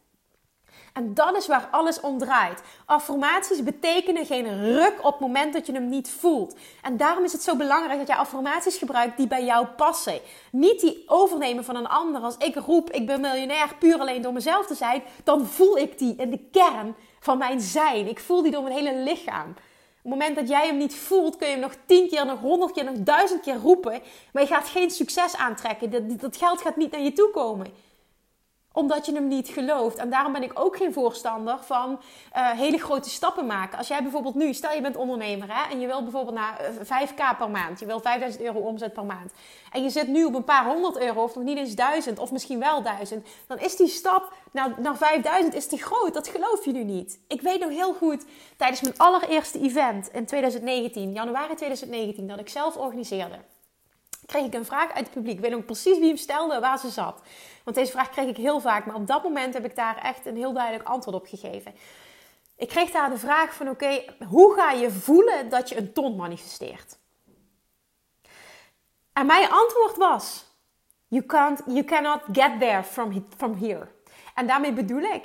En 0.92 1.14
dat 1.14 1.36
is 1.36 1.46
waar 1.46 1.68
alles 1.70 2.00
om 2.00 2.18
draait. 2.18 2.62
Affirmaties 2.84 3.62
betekenen 3.62 4.26
geen 4.26 4.74
ruk 4.74 4.94
op 5.02 5.12
het 5.12 5.20
moment 5.20 5.52
dat 5.52 5.66
je 5.66 5.72
hem 5.72 5.88
niet 5.88 6.10
voelt. 6.10 6.56
En 6.82 6.96
daarom 6.96 7.24
is 7.24 7.32
het 7.32 7.42
zo 7.42 7.56
belangrijk 7.56 7.98
dat 7.98 8.08
jij 8.08 8.16
affirmaties 8.16 8.76
gebruikt 8.76 9.16
die 9.16 9.26
bij 9.26 9.44
jou 9.44 9.66
passen. 9.66 10.20
Niet 10.52 10.80
die 10.80 11.02
overnemen 11.06 11.64
van 11.64 11.76
een 11.76 11.88
ander. 11.88 12.20
Als 12.20 12.36
ik 12.36 12.54
roep, 12.54 12.90
ik 12.90 13.06
ben 13.06 13.20
miljonair 13.20 13.74
puur 13.78 13.98
alleen 13.98 14.22
door 14.22 14.32
mezelf 14.32 14.66
te 14.66 14.74
zijn, 14.74 15.02
dan 15.24 15.46
voel 15.46 15.78
ik 15.78 15.98
die 15.98 16.14
in 16.16 16.30
de 16.30 16.48
kern 16.52 16.94
van 17.20 17.38
mijn 17.38 17.60
zijn. 17.60 18.08
Ik 18.08 18.20
voel 18.20 18.42
die 18.42 18.52
door 18.52 18.62
mijn 18.62 18.74
hele 18.74 18.96
lichaam. 18.96 19.48
Op 19.48 20.14
het 20.14 20.22
moment 20.22 20.36
dat 20.36 20.48
jij 20.48 20.66
hem 20.66 20.76
niet 20.76 20.94
voelt, 20.94 21.36
kun 21.36 21.46
je 21.46 21.52
hem 21.52 21.62
nog 21.62 21.74
tien 21.86 22.08
keer, 22.08 22.26
nog 22.26 22.40
honderd 22.40 22.72
keer, 22.72 22.84
nog 22.84 22.98
duizend 22.98 23.40
keer 23.40 23.56
roepen. 23.56 24.02
Maar 24.32 24.42
je 24.42 24.48
gaat 24.48 24.68
geen 24.68 24.90
succes 24.90 25.36
aantrekken. 25.36 25.90
Dat, 25.90 26.20
dat 26.20 26.36
geld 26.36 26.60
gaat 26.60 26.76
niet 26.76 26.90
naar 26.90 27.00
je 27.00 27.12
toe 27.12 27.30
komen 27.30 27.66
omdat 28.78 29.06
je 29.06 29.12
hem 29.12 29.28
niet 29.28 29.48
gelooft. 29.48 29.96
En 29.96 30.10
daarom 30.10 30.32
ben 30.32 30.42
ik 30.42 30.50
ook 30.54 30.76
geen 30.76 30.92
voorstander 30.92 31.58
van 31.60 31.90
uh, 32.36 32.50
hele 32.50 32.78
grote 32.78 33.10
stappen 33.10 33.46
maken. 33.46 33.78
Als 33.78 33.88
jij 33.88 34.02
bijvoorbeeld 34.02 34.34
nu, 34.34 34.54
stel 34.54 34.72
je 34.72 34.80
bent 34.80 34.96
ondernemer 34.96 35.48
hè, 35.50 35.72
en 35.72 35.80
je 35.80 35.86
wil 35.86 36.02
bijvoorbeeld 36.02 36.36
naar 36.36 36.60
5k 36.84 37.18
eh, 37.18 37.38
per 37.38 37.50
maand, 37.50 37.80
je 37.80 37.86
wil 37.86 38.00
5000 38.00 38.42
euro 38.42 38.58
omzet 38.58 38.92
per 38.92 39.04
maand. 39.04 39.32
En 39.72 39.82
je 39.82 39.90
zit 39.90 40.08
nu 40.08 40.24
op 40.24 40.34
een 40.34 40.44
paar 40.44 40.64
honderd 40.64 40.98
euro 40.98 41.22
of 41.22 41.34
nog 41.34 41.44
niet 41.44 41.58
eens 41.58 41.74
duizend 41.74 42.18
of 42.18 42.32
misschien 42.32 42.58
wel 42.58 42.82
duizend. 42.82 43.26
Dan 43.46 43.58
is 43.58 43.76
die 43.76 43.88
stap 43.88 44.32
naar, 44.52 44.74
naar 44.78 44.96
5000 44.96 45.54
is 45.54 45.66
te 45.66 45.76
groot. 45.76 46.14
Dat 46.14 46.28
geloof 46.28 46.64
je 46.64 46.72
nu 46.72 46.84
niet. 46.84 47.18
Ik 47.28 47.40
weet 47.40 47.60
nog 47.60 47.70
heel 47.70 47.94
goed 47.94 48.24
tijdens 48.56 48.80
mijn 48.80 48.98
allereerste 48.98 49.60
event 49.60 50.08
in 50.12 50.26
2019, 50.26 51.12
januari 51.12 51.54
2019, 51.54 52.26
dat 52.26 52.38
ik 52.38 52.48
zelf 52.48 52.76
organiseerde 52.76 53.38
kreeg 54.28 54.44
ik 54.44 54.54
een 54.54 54.64
vraag 54.64 54.88
uit 54.88 55.04
het 55.04 55.10
publiek. 55.10 55.36
Ik 55.36 55.40
weet 55.40 55.54
ook 55.54 55.64
precies 55.64 55.98
wie 55.98 56.08
hem 56.08 56.16
stelde, 56.16 56.60
waar 56.60 56.78
ze 56.78 56.90
zat. 56.90 57.22
Want 57.64 57.76
deze 57.76 57.92
vraag 57.92 58.10
kreeg 58.10 58.28
ik 58.28 58.36
heel 58.36 58.60
vaak, 58.60 58.86
maar 58.86 58.94
op 58.94 59.06
dat 59.06 59.22
moment 59.22 59.54
heb 59.54 59.64
ik 59.64 59.76
daar 59.76 59.96
echt 59.96 60.26
een 60.26 60.36
heel 60.36 60.52
duidelijk 60.52 60.88
antwoord 60.88 61.16
op 61.16 61.26
gegeven. 61.26 61.74
Ik 62.56 62.68
kreeg 62.68 62.90
daar 62.90 63.10
de 63.10 63.18
vraag 63.18 63.54
van, 63.54 63.68
oké, 63.68 64.04
hoe 64.28 64.54
ga 64.54 64.70
je 64.70 64.90
voelen 64.90 65.48
dat 65.48 65.68
je 65.68 65.76
een 65.76 65.92
ton 65.92 66.16
manifesteert? 66.16 66.98
En 69.12 69.26
mijn 69.26 69.50
antwoord 69.50 69.96
was, 69.96 70.44
you, 71.06 71.26
can't, 71.26 71.62
you 71.66 71.84
cannot 71.84 72.20
get 72.32 72.60
there 72.60 72.82
from, 72.82 73.26
from 73.36 73.54
here. 73.54 73.88
En 74.34 74.46
daarmee 74.46 74.72
bedoel 74.72 75.02
ik, 75.02 75.24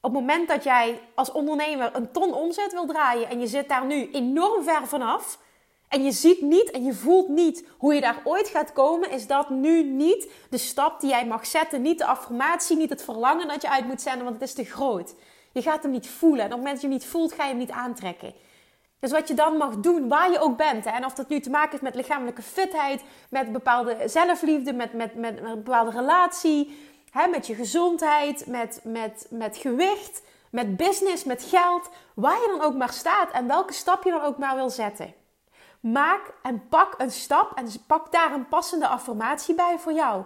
op 0.00 0.12
het 0.12 0.12
moment 0.12 0.48
dat 0.48 0.64
jij 0.64 1.00
als 1.14 1.32
ondernemer 1.32 1.96
een 1.96 2.12
ton 2.12 2.34
omzet 2.34 2.72
wil 2.72 2.86
draaien 2.86 3.28
en 3.28 3.40
je 3.40 3.46
zit 3.46 3.68
daar 3.68 3.84
nu 3.84 4.10
enorm 4.10 4.62
ver 4.62 4.86
vanaf, 4.86 5.38
en 5.92 6.04
je 6.04 6.12
ziet 6.12 6.40
niet 6.40 6.70
en 6.70 6.84
je 6.84 6.92
voelt 6.92 7.28
niet 7.28 7.64
hoe 7.78 7.94
je 7.94 8.00
daar 8.00 8.20
ooit 8.24 8.48
gaat 8.48 8.72
komen, 8.72 9.10
is 9.10 9.26
dat 9.26 9.50
nu 9.50 9.82
niet 9.82 10.30
de 10.50 10.58
stap 10.58 11.00
die 11.00 11.10
jij 11.10 11.26
mag 11.26 11.46
zetten. 11.46 11.82
Niet 11.82 11.98
de 11.98 12.06
affirmatie, 12.06 12.76
niet 12.76 12.90
het 12.90 13.02
verlangen 13.02 13.48
dat 13.48 13.62
je 13.62 13.70
uit 13.70 13.86
moet 13.86 14.02
zenden, 14.02 14.24
want 14.24 14.40
het 14.40 14.48
is 14.48 14.54
te 14.54 14.64
groot. 14.64 15.14
Je 15.52 15.62
gaat 15.62 15.82
hem 15.82 15.92
niet 15.92 16.08
voelen. 16.08 16.38
En 16.38 16.44
op 16.44 16.50
het 16.50 16.58
moment 16.58 16.74
dat 16.74 16.80
je 16.80 16.86
hem 16.86 16.96
niet 16.96 17.06
voelt, 17.06 17.32
ga 17.32 17.42
je 17.42 17.48
hem 17.48 17.58
niet 17.58 17.70
aantrekken. 17.70 18.34
Dus 18.98 19.10
wat 19.10 19.28
je 19.28 19.34
dan 19.34 19.56
mag 19.56 19.76
doen, 19.76 20.08
waar 20.08 20.30
je 20.30 20.38
ook 20.38 20.56
bent, 20.56 20.84
hè, 20.84 20.90
en 20.90 21.04
of 21.04 21.14
dat 21.14 21.28
nu 21.28 21.40
te 21.40 21.50
maken 21.50 21.70
heeft 21.70 21.82
met 21.82 21.94
lichamelijke 21.94 22.42
fitheid, 22.42 23.02
met 23.30 23.52
bepaalde 23.52 23.96
zelfliefde, 24.04 24.72
met, 24.72 24.92
met, 24.92 25.14
met, 25.14 25.38
een 25.38 25.62
bepaalde 25.62 25.90
relatie, 25.90 26.78
hè, 27.10 27.26
met 27.26 27.46
je 27.46 27.54
gezondheid, 27.54 28.46
met, 28.46 28.80
met, 28.84 29.26
met 29.30 29.56
gewicht, 29.56 30.22
met 30.50 30.76
business, 30.76 31.24
met 31.24 31.42
geld, 31.42 31.88
waar 32.14 32.40
je 32.40 32.54
dan 32.56 32.66
ook 32.66 32.74
maar 32.74 32.92
staat 32.92 33.30
en 33.30 33.46
welke 33.46 33.72
stap 33.72 34.04
je 34.04 34.10
dan 34.10 34.22
ook 34.22 34.38
maar 34.38 34.54
wil 34.54 34.70
zetten. 34.70 35.20
Maak 35.82 36.34
en 36.42 36.68
pak 36.68 36.94
een 36.98 37.10
stap 37.10 37.58
en 37.58 37.66
pak 37.86 38.12
daar 38.12 38.32
een 38.32 38.48
passende 38.48 38.86
affirmatie 38.86 39.54
bij 39.54 39.78
voor 39.78 39.92
jou. 39.92 40.24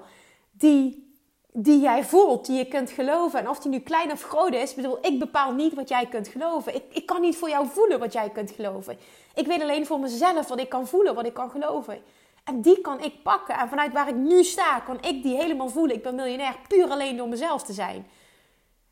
Die, 0.50 1.14
die 1.52 1.80
jij 1.80 2.04
voelt, 2.04 2.46
die 2.46 2.56
je 2.56 2.68
kunt 2.68 2.90
geloven. 2.90 3.38
En 3.38 3.48
of 3.48 3.58
die 3.58 3.70
nu 3.70 3.78
klein 3.80 4.12
of 4.12 4.22
groot 4.22 4.54
is, 4.54 4.74
bedoel, 4.74 4.98
ik 5.00 5.18
bepaal 5.18 5.52
niet 5.52 5.74
wat 5.74 5.88
jij 5.88 6.06
kunt 6.06 6.28
geloven. 6.28 6.74
Ik, 6.74 6.82
ik 6.92 7.06
kan 7.06 7.20
niet 7.20 7.36
voor 7.36 7.48
jou 7.48 7.66
voelen 7.66 7.98
wat 7.98 8.12
jij 8.12 8.30
kunt 8.30 8.50
geloven. 8.50 8.98
Ik 9.34 9.46
weet 9.46 9.62
alleen 9.62 9.86
voor 9.86 10.00
mezelf 10.00 10.48
wat 10.48 10.60
ik 10.60 10.68
kan 10.68 10.86
voelen, 10.86 11.14
wat 11.14 11.26
ik 11.26 11.34
kan 11.34 11.50
geloven. 11.50 12.02
En 12.44 12.60
die 12.60 12.80
kan 12.80 13.02
ik 13.02 13.22
pakken. 13.22 13.58
En 13.58 13.68
vanuit 13.68 13.92
waar 13.92 14.08
ik 14.08 14.14
nu 14.14 14.44
sta, 14.44 14.80
kan 14.80 15.02
ik 15.02 15.22
die 15.22 15.36
helemaal 15.36 15.68
voelen. 15.68 15.96
Ik 15.96 16.02
ben 16.02 16.14
miljonair 16.14 16.56
puur 16.68 16.90
alleen 16.90 17.16
door 17.16 17.28
mezelf 17.28 17.62
te 17.62 17.72
zijn. 17.72 18.06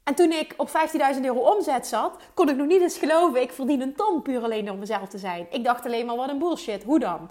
En 0.05 0.15
toen 0.15 0.33
ik 0.33 0.55
op 0.57 0.69
15.000 0.69 1.21
euro 1.23 1.41
omzet 1.41 1.87
zat, 1.87 2.17
kon 2.35 2.49
ik 2.49 2.57
nog 2.57 2.67
niet 2.67 2.81
eens 2.81 2.99
geloven, 2.99 3.41
ik 3.41 3.53
verdien 3.53 3.81
een 3.81 3.95
ton 3.95 4.23
puur 4.23 4.43
alleen 4.43 4.65
door 4.65 4.77
mezelf 4.77 5.09
te 5.09 5.19
zijn. 5.19 5.47
Ik 5.51 5.65
dacht 5.65 5.85
alleen 5.85 6.07
maar, 6.07 6.17
wat 6.17 6.29
een 6.29 6.39
bullshit, 6.39 6.85
hoe 6.85 6.99
dan? 6.99 7.31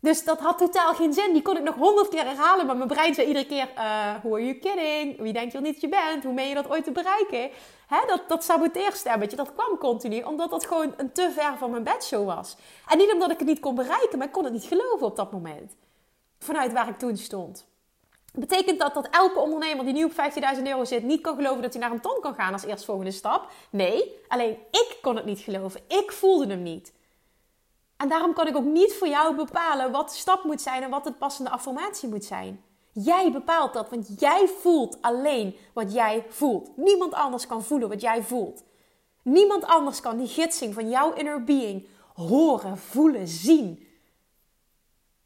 Dus 0.00 0.24
dat 0.24 0.40
had 0.40 0.58
totaal 0.58 0.94
geen 0.94 1.12
zin. 1.12 1.32
Die 1.32 1.42
kon 1.42 1.56
ik 1.56 1.62
nog 1.62 1.74
honderd 1.74 2.08
keer 2.08 2.24
herhalen, 2.24 2.66
maar 2.66 2.76
mijn 2.76 2.88
brein 2.88 3.14
zei 3.14 3.26
iedere 3.26 3.46
keer, 3.46 3.68
uh, 3.76 4.14
who 4.22 4.34
are 4.34 4.44
you 4.44 4.54
kidding? 4.54 5.20
Wie 5.20 5.32
denk 5.32 5.52
je 5.52 5.60
niet 5.60 5.72
dat 5.72 5.80
je 5.80 5.88
bent? 5.88 6.24
Hoe 6.24 6.32
meen 6.32 6.48
je 6.48 6.54
dat 6.54 6.70
ooit 6.70 6.84
te 6.84 6.92
bereiken? 6.92 7.50
Hè, 7.86 8.06
dat, 8.06 8.28
dat 8.28 8.44
saboteerstemmetje, 8.44 9.36
dat 9.36 9.52
kwam 9.54 9.78
continu, 9.78 10.22
omdat 10.22 10.50
dat 10.50 10.66
gewoon 10.66 10.94
een 10.96 11.12
te 11.12 11.30
ver 11.34 11.58
van 11.58 11.70
mijn 11.70 11.84
bedshow 11.84 12.26
was. 12.26 12.56
En 12.88 12.98
niet 12.98 13.12
omdat 13.12 13.30
ik 13.30 13.38
het 13.38 13.48
niet 13.48 13.60
kon 13.60 13.74
bereiken, 13.74 14.18
maar 14.18 14.26
ik 14.26 14.32
kon 14.32 14.44
het 14.44 14.52
niet 14.52 14.64
geloven 14.64 15.06
op 15.06 15.16
dat 15.16 15.32
moment. 15.32 15.76
Vanuit 16.38 16.72
waar 16.72 16.88
ik 16.88 16.98
toen 16.98 17.16
stond. 17.16 17.69
Betekent 18.32 18.78
dat 18.78 18.94
dat 18.94 19.08
elke 19.10 19.38
ondernemer 19.38 19.84
die 19.84 19.94
nu 19.94 20.04
op 20.04 20.12
15.000 20.56 20.62
euro 20.62 20.84
zit 20.84 21.02
niet 21.02 21.20
kan 21.20 21.36
geloven 21.36 21.62
dat 21.62 21.72
hij 21.72 21.82
naar 21.82 21.90
een 21.90 22.00
ton 22.00 22.20
kan 22.20 22.34
gaan 22.34 22.52
als 22.52 22.64
eerstvolgende 22.64 23.10
stap? 23.10 23.52
Nee, 23.70 24.16
alleen 24.28 24.56
ik 24.70 24.98
kon 25.02 25.16
het 25.16 25.24
niet 25.24 25.40
geloven. 25.40 25.80
Ik 25.86 26.12
voelde 26.12 26.46
hem 26.46 26.62
niet. 26.62 26.92
En 27.96 28.08
daarom 28.08 28.32
kan 28.32 28.46
ik 28.46 28.56
ook 28.56 28.64
niet 28.64 28.94
voor 28.94 29.08
jou 29.08 29.36
bepalen 29.36 29.92
wat 29.92 30.10
de 30.10 30.16
stap 30.16 30.44
moet 30.44 30.60
zijn 30.60 30.82
en 30.82 30.90
wat 30.90 31.04
de 31.04 31.12
passende 31.12 31.50
affirmatie 31.50 32.08
moet 32.08 32.24
zijn. 32.24 32.64
Jij 32.92 33.32
bepaalt 33.32 33.72
dat, 33.72 33.90
want 33.90 34.20
jij 34.20 34.48
voelt 34.60 35.02
alleen 35.02 35.56
wat 35.72 35.92
jij 35.92 36.26
voelt. 36.28 36.76
Niemand 36.76 37.14
anders 37.14 37.46
kan 37.46 37.62
voelen 37.64 37.88
wat 37.88 38.00
jij 38.00 38.22
voelt. 38.22 38.62
Niemand 39.22 39.64
anders 39.64 40.00
kan 40.00 40.16
die 40.16 40.26
gidsing 40.26 40.74
van 40.74 40.88
jouw 40.88 41.12
inner 41.12 41.44
being 41.44 41.86
horen, 42.14 42.78
voelen, 42.78 43.28
zien. 43.28 43.86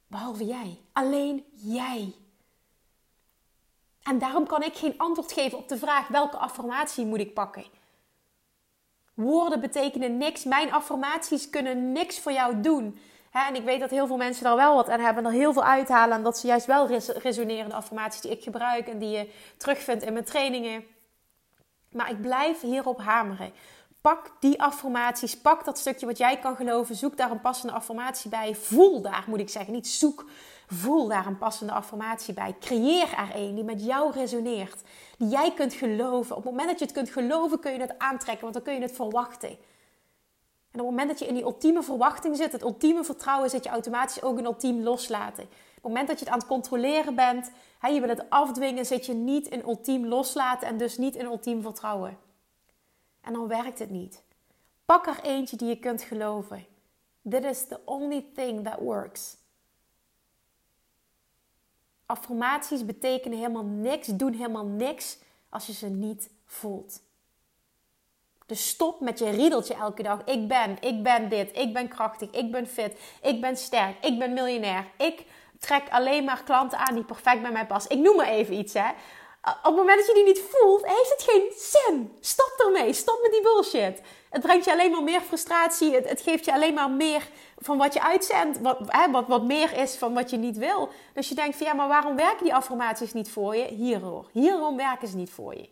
Behalve 0.06 0.44
jij. 0.44 0.80
Alleen 0.92 1.44
jij. 1.52 2.14
En 4.04 4.18
daarom 4.18 4.46
kan 4.46 4.62
ik 4.62 4.74
geen 4.74 4.94
antwoord 4.96 5.32
geven 5.32 5.58
op 5.58 5.68
de 5.68 5.78
vraag 5.78 6.08
welke 6.08 6.36
affirmatie 6.36 7.06
moet 7.06 7.18
ik 7.18 7.34
pakken. 7.34 7.64
Woorden 9.14 9.60
betekenen 9.60 10.18
niks. 10.18 10.44
Mijn 10.44 10.72
affirmaties 10.72 11.50
kunnen 11.50 11.92
niks 11.92 12.18
voor 12.18 12.32
jou 12.32 12.60
doen. 12.60 12.98
en 13.30 13.54
ik 13.54 13.64
weet 13.64 13.80
dat 13.80 13.90
heel 13.90 14.06
veel 14.06 14.16
mensen 14.16 14.44
daar 14.44 14.56
wel 14.56 14.74
wat 14.74 14.88
aan 14.88 15.00
hebben, 15.00 15.24
er 15.24 15.30
heel 15.30 15.52
veel 15.52 15.64
uithalen. 15.64 16.16
En 16.16 16.22
dat 16.22 16.38
ze 16.38 16.46
juist 16.46 16.66
wel 16.66 16.86
res 16.86 17.08
resoneren, 17.08 17.68
de 17.68 17.74
affirmaties 17.74 18.20
die 18.20 18.30
ik 18.30 18.42
gebruik 18.42 18.88
en 18.88 18.98
die 18.98 19.10
je 19.10 19.30
terugvindt 19.56 20.04
in 20.04 20.12
mijn 20.12 20.24
trainingen. 20.24 20.84
Maar 21.90 22.10
ik 22.10 22.20
blijf 22.20 22.60
hierop 22.60 23.00
hameren. 23.00 23.52
Pak 24.04 24.30
die 24.40 24.62
affirmaties, 24.62 25.40
pak 25.40 25.64
dat 25.64 25.78
stukje 25.78 26.06
wat 26.06 26.18
jij 26.18 26.38
kan 26.38 26.56
geloven, 26.56 26.94
zoek 26.94 27.16
daar 27.16 27.30
een 27.30 27.40
passende 27.40 27.72
affirmatie 27.72 28.30
bij. 28.30 28.54
Voel 28.54 29.02
daar, 29.02 29.24
moet 29.26 29.40
ik 29.40 29.48
zeggen. 29.48 29.72
Niet 29.72 29.88
zoek, 29.88 30.24
Voel 30.66 31.08
daar 31.08 31.26
een 31.26 31.38
passende 31.38 31.72
affirmatie 31.72 32.34
bij. 32.34 32.56
Creëer 32.60 33.12
er 33.12 33.30
een 33.34 33.54
die 33.54 33.64
met 33.64 33.84
jou 33.84 34.12
resoneert. 34.12 34.82
Die 35.18 35.28
jij 35.28 35.52
kunt 35.52 35.72
geloven. 35.72 36.36
Op 36.36 36.42
het 36.42 36.50
moment 36.50 36.70
dat 36.70 36.78
je 36.78 36.84
het 36.84 36.94
kunt 36.94 37.10
geloven, 37.10 37.60
kun 37.60 37.72
je 37.72 37.80
het 37.80 37.98
aantrekken, 37.98 38.42
want 38.42 38.54
dan 38.54 38.62
kun 38.62 38.74
je 38.74 38.80
het 38.80 38.92
verwachten. 38.94 39.48
En 39.48 40.80
op 40.80 40.86
het 40.86 40.90
moment 40.90 41.08
dat 41.08 41.18
je 41.18 41.26
in 41.26 41.34
die 41.34 41.42
ultieme 41.42 41.82
verwachting 41.82 42.36
zit, 42.36 42.52
het 42.52 42.62
ultieme 42.62 43.04
vertrouwen, 43.04 43.50
zit 43.50 43.64
je 43.64 43.70
automatisch 43.70 44.22
ook 44.22 44.38
een 44.38 44.44
ultiem 44.44 44.82
loslaten. 44.82 45.44
Op 45.44 45.50
het 45.74 45.82
moment 45.82 46.08
dat 46.08 46.18
je 46.18 46.24
het 46.24 46.34
aan 46.34 46.40
het 46.40 46.48
controleren 46.48 47.14
bent, 47.14 47.50
je 47.80 48.00
wil 48.00 48.08
het 48.08 48.30
afdwingen, 48.30 48.86
zit 48.86 49.06
je 49.06 49.14
niet 49.14 49.48
in 49.48 49.62
ultiem 49.66 50.06
loslaten 50.06 50.68
en 50.68 50.76
dus 50.76 50.98
niet 50.98 51.16
in 51.16 51.24
ultiem 51.24 51.62
vertrouwen. 51.62 52.32
En 53.24 53.32
dan 53.32 53.48
werkt 53.48 53.78
het 53.78 53.90
niet. 53.90 54.22
Pak 54.84 55.06
er 55.06 55.20
eentje 55.22 55.56
die 55.56 55.68
je 55.68 55.78
kunt 55.78 56.02
geloven. 56.02 56.66
This 57.28 57.44
is 57.44 57.66
the 57.66 57.80
only 57.84 58.24
thing 58.34 58.64
that 58.64 58.78
works. 58.78 59.36
Affirmaties 62.06 62.84
betekenen 62.84 63.38
helemaal 63.38 63.64
niks, 63.64 64.06
doen 64.06 64.32
helemaal 64.32 64.66
niks 64.66 65.18
als 65.48 65.66
je 65.66 65.72
ze 65.72 65.86
niet 65.86 66.30
voelt. 66.46 67.02
Dus 68.46 68.68
stop 68.68 69.00
met 69.00 69.18
je 69.18 69.30
riedeltje 69.30 69.74
elke 69.74 70.02
dag. 70.02 70.24
Ik 70.24 70.48
ben, 70.48 70.76
ik 70.80 71.02
ben 71.02 71.28
dit, 71.28 71.56
ik 71.56 71.72
ben 71.72 71.88
krachtig, 71.88 72.30
ik 72.30 72.50
ben 72.50 72.66
fit, 72.66 72.98
ik 73.22 73.40
ben 73.40 73.56
sterk, 73.56 74.04
ik 74.04 74.18
ben 74.18 74.32
miljonair. 74.32 74.90
Ik 74.98 75.26
trek 75.58 75.88
alleen 75.90 76.24
maar 76.24 76.42
klanten 76.42 76.78
aan 76.78 76.94
die 76.94 77.04
perfect 77.04 77.42
bij 77.42 77.52
mij 77.52 77.66
passen. 77.66 77.90
Ik 77.90 77.98
noem 77.98 78.16
maar 78.16 78.28
even 78.28 78.58
iets, 78.58 78.74
hè. 78.74 78.90
Op 79.44 79.58
het 79.62 79.74
moment 79.74 79.98
dat 79.98 80.06
je 80.06 80.14
die 80.14 80.24
niet 80.24 80.42
voelt, 80.50 80.86
heeft 80.86 81.10
het 81.10 81.22
geen 81.22 81.52
zin. 81.56 82.16
Stop 82.20 82.54
ermee. 82.66 82.92
Stop 82.92 83.18
met 83.22 83.32
die 83.32 83.42
bullshit. 83.42 84.00
Het 84.30 84.42
brengt 84.42 84.64
je 84.64 84.72
alleen 84.72 84.90
maar 84.90 85.02
meer 85.02 85.20
frustratie. 85.20 85.94
Het, 85.94 86.08
het 86.08 86.20
geeft 86.20 86.44
je 86.44 86.52
alleen 86.52 86.74
maar 86.74 86.90
meer 86.90 87.28
van 87.58 87.78
wat 87.78 87.94
je 87.94 88.02
uitzendt. 88.02 88.60
Wat, 88.60 88.78
hè, 88.86 89.10
wat, 89.10 89.26
wat 89.26 89.44
meer 89.44 89.76
is 89.76 89.96
van 89.96 90.14
wat 90.14 90.30
je 90.30 90.36
niet 90.36 90.56
wil. 90.56 90.88
Dus 91.14 91.28
je 91.28 91.34
denkt 91.34 91.56
van 91.56 91.66
ja, 91.66 91.74
maar 91.74 91.88
waarom 91.88 92.16
werken 92.16 92.44
die 92.44 92.54
affirmaties 92.54 93.12
niet 93.12 93.30
voor 93.30 93.56
je? 93.56 93.64
Hierom. 93.64 94.26
Hierom 94.32 94.76
werken 94.76 95.08
ze 95.08 95.16
niet 95.16 95.30
voor 95.30 95.54
je. 95.54 95.68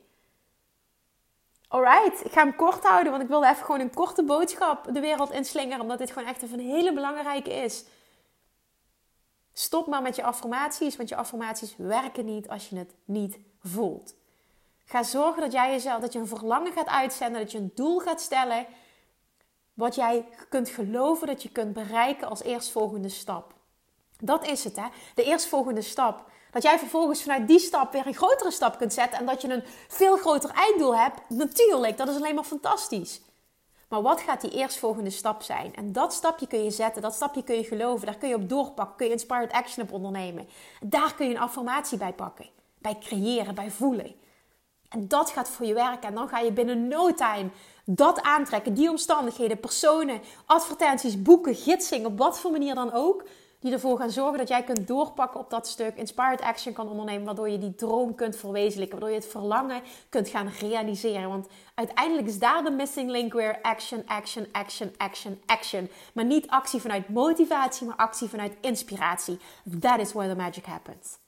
Alright, 1.69 2.25
ik 2.25 2.33
ga 2.33 2.43
hem 2.43 2.57
kort 2.57 2.85
houden, 2.85 3.11
want 3.11 3.23
ik 3.23 3.29
wilde 3.29 3.47
even 3.49 3.65
gewoon 3.65 3.81
een 3.81 3.95
korte 3.95 4.23
boodschap 4.23 4.95
de 4.95 5.01
wereld 5.01 5.31
inslingeren. 5.31 5.81
Omdat 5.81 5.99
dit 5.99 6.11
gewoon 6.13 6.29
echt 6.29 6.43
een 6.43 6.61
hele 6.61 6.93
belangrijke 6.93 7.51
is. 7.53 7.85
Stop 9.53 9.87
maar 9.87 10.03
met 10.03 10.17
je 10.17 10.23
affirmaties, 10.23 10.97
want 10.97 11.09
je 11.09 11.17
affirmaties 11.17 11.75
werken 11.77 12.25
niet 12.25 12.49
als 12.49 12.69
je 12.69 12.77
het 12.77 12.95
niet 13.05 13.39
voelt. 13.63 14.15
Ga 14.85 15.03
zorgen 15.03 15.43
dat 15.43 15.53
jij 15.53 15.71
jezelf, 15.71 16.01
dat 16.01 16.13
je 16.13 16.19
een 16.19 16.27
verlangen 16.27 16.73
gaat 16.73 16.87
uitzenden, 16.87 17.41
dat 17.41 17.53
je 17.53 17.59
een 17.59 17.73
doel 17.75 17.99
gaat 17.99 18.21
stellen. 18.21 18.67
Wat 19.75 19.95
jij 19.95 20.29
kunt 20.49 20.69
geloven 20.69 21.27
dat 21.27 21.43
je 21.43 21.49
kunt 21.49 21.73
bereiken 21.73 22.29
als 22.29 22.43
eerstvolgende 22.43 23.09
stap. 23.09 23.55
Dat 24.19 24.47
is 24.47 24.65
het, 24.65 24.77
hè? 24.77 24.87
De 25.15 25.23
eerstvolgende 25.23 25.83
stap. 25.83 26.31
Dat 26.51 26.63
jij 26.63 26.79
vervolgens 26.79 27.23
vanuit 27.23 27.49
die 27.49 27.59
stap 27.59 27.93
weer 27.93 28.07
een 28.07 28.15
grotere 28.15 28.51
stap 28.51 28.79
kunt 28.79 28.93
zetten 28.93 29.19
en 29.19 29.27
dat 29.27 29.43
je 29.43 29.49
een 29.49 29.65
veel 29.89 30.17
groter 30.17 30.51
einddoel 30.51 30.97
hebt. 30.97 31.21
Natuurlijk, 31.29 31.97
dat 31.97 32.09
is 32.09 32.17
alleen 32.17 32.35
maar 32.35 32.45
fantastisch. 32.45 33.21
Maar 33.89 34.03
wat 34.03 34.21
gaat 34.21 34.41
die 34.41 34.51
eerstvolgende 34.51 35.11
stap 35.11 35.43
zijn? 35.43 35.75
En 35.75 35.93
dat 35.93 36.13
stapje 36.13 36.47
kun 36.47 36.65
je 36.65 36.71
zetten, 36.71 37.03
dat 37.03 37.15
stapje 37.15 37.45
kun 37.45 37.57
je 37.57 37.65
geloven, 37.65 38.07
daar 38.07 38.17
kun 38.17 38.29
je 38.29 38.35
op 38.35 38.49
doorpakken, 38.49 38.97
kun 38.97 39.07
je 39.07 39.13
inspired 39.13 39.53
action 39.53 39.85
op 39.85 39.93
ondernemen. 39.93 40.49
Daar 40.81 41.15
kun 41.15 41.29
je 41.29 41.35
een 41.35 41.41
affirmatie 41.41 41.99
bij 41.99 42.13
pakken, 42.13 42.47
bij 42.83 42.99
creëren, 43.01 43.55
bij 43.55 43.71
voelen. 43.71 44.15
En 44.89 45.09
dat 45.09 45.31
gaat 45.31 45.49
voor 45.49 45.67
je 45.67 45.75
werken. 45.75 46.09
En 46.09 46.15
dan 46.15 46.29
ga 46.29 46.39
je 46.39 46.53
binnen 46.53 46.89
no 46.89 47.15
time 47.15 47.51
dat 47.85 48.23
aantrekken, 48.23 48.75
die 48.75 48.91
omstandigheden, 48.91 49.61
personen, 49.61 50.21
advertenties, 50.47 51.23
boeken, 51.23 51.55
gidsing, 51.55 52.07
op 52.07 52.19
wat 52.19 52.41
voor 52.41 52.51
manier 52.51 52.75
dan 52.75 52.93
ook 52.93 53.25
die 53.63 53.73
ervoor 53.73 53.99
gaan 53.99 54.11
zorgen 54.11 54.39
dat 54.39 54.49
jij 54.49 54.63
kunt 54.63 54.87
doorpakken 54.87 55.41
op 55.41 55.51
dat 55.51 55.67
stuk, 55.67 55.97
inspired 55.97 56.41
action 56.41 56.73
kan 56.73 56.89
ondernemen, 56.89 57.25
waardoor 57.25 57.49
je 57.49 57.59
die 57.59 57.75
droom 57.75 58.15
kunt 58.15 58.37
verwezenlijken, 58.37 58.99
waardoor 58.99 59.17
je 59.17 59.23
het 59.23 59.31
verlangen 59.31 59.83
kunt 60.09 60.29
gaan 60.29 60.49
realiseren. 60.59 61.29
Want 61.29 61.47
uiteindelijk 61.75 62.29
is 62.29 62.39
daar 62.39 62.65
de 62.65 62.71
missing 62.71 63.11
link 63.11 63.33
weer 63.33 63.59
action, 63.61 64.03
action, 64.07 64.47
action, 64.53 64.93
action, 64.97 65.41
action. 65.47 65.89
Maar 66.15 66.25
niet 66.25 66.49
actie 66.49 66.81
vanuit 66.81 67.09
motivatie, 67.09 67.87
maar 67.87 67.97
actie 67.97 68.29
vanuit 68.29 68.57
inspiratie. 68.61 69.39
That 69.81 69.99
is 69.99 70.13
where 70.13 70.31
the 70.31 70.37
magic 70.37 70.65
happens. 70.65 71.22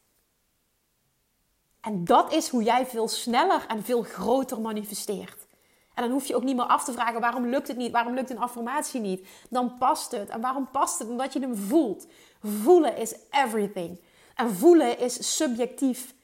En 1.84 2.04
dat 2.04 2.32
is 2.32 2.48
hoe 2.48 2.62
jij 2.62 2.86
veel 2.86 3.08
sneller 3.08 3.64
en 3.68 3.84
veel 3.84 4.02
groter 4.02 4.60
manifesteert. 4.60 5.46
En 5.94 6.02
dan 6.02 6.12
hoef 6.12 6.26
je 6.26 6.36
ook 6.36 6.42
niet 6.42 6.56
meer 6.56 6.66
af 6.66 6.84
te 6.84 6.92
vragen 6.92 7.20
waarom 7.20 7.46
lukt 7.46 7.68
het 7.68 7.76
niet, 7.76 7.92
waarom 7.92 8.14
lukt 8.14 8.30
een 8.30 8.38
affirmatie 8.38 9.00
niet. 9.00 9.26
Dan 9.50 9.78
past 9.78 10.10
het. 10.10 10.28
En 10.28 10.40
waarom 10.40 10.70
past 10.70 10.98
het? 10.98 11.08
Omdat 11.08 11.32
je 11.32 11.40
hem 11.40 11.56
voelt. 11.56 12.06
Voelen 12.42 12.96
is 12.96 13.14
everything. 13.30 14.00
En 14.34 14.54
voelen 14.54 14.98
is 14.98 15.36
subjectief. 15.36 16.14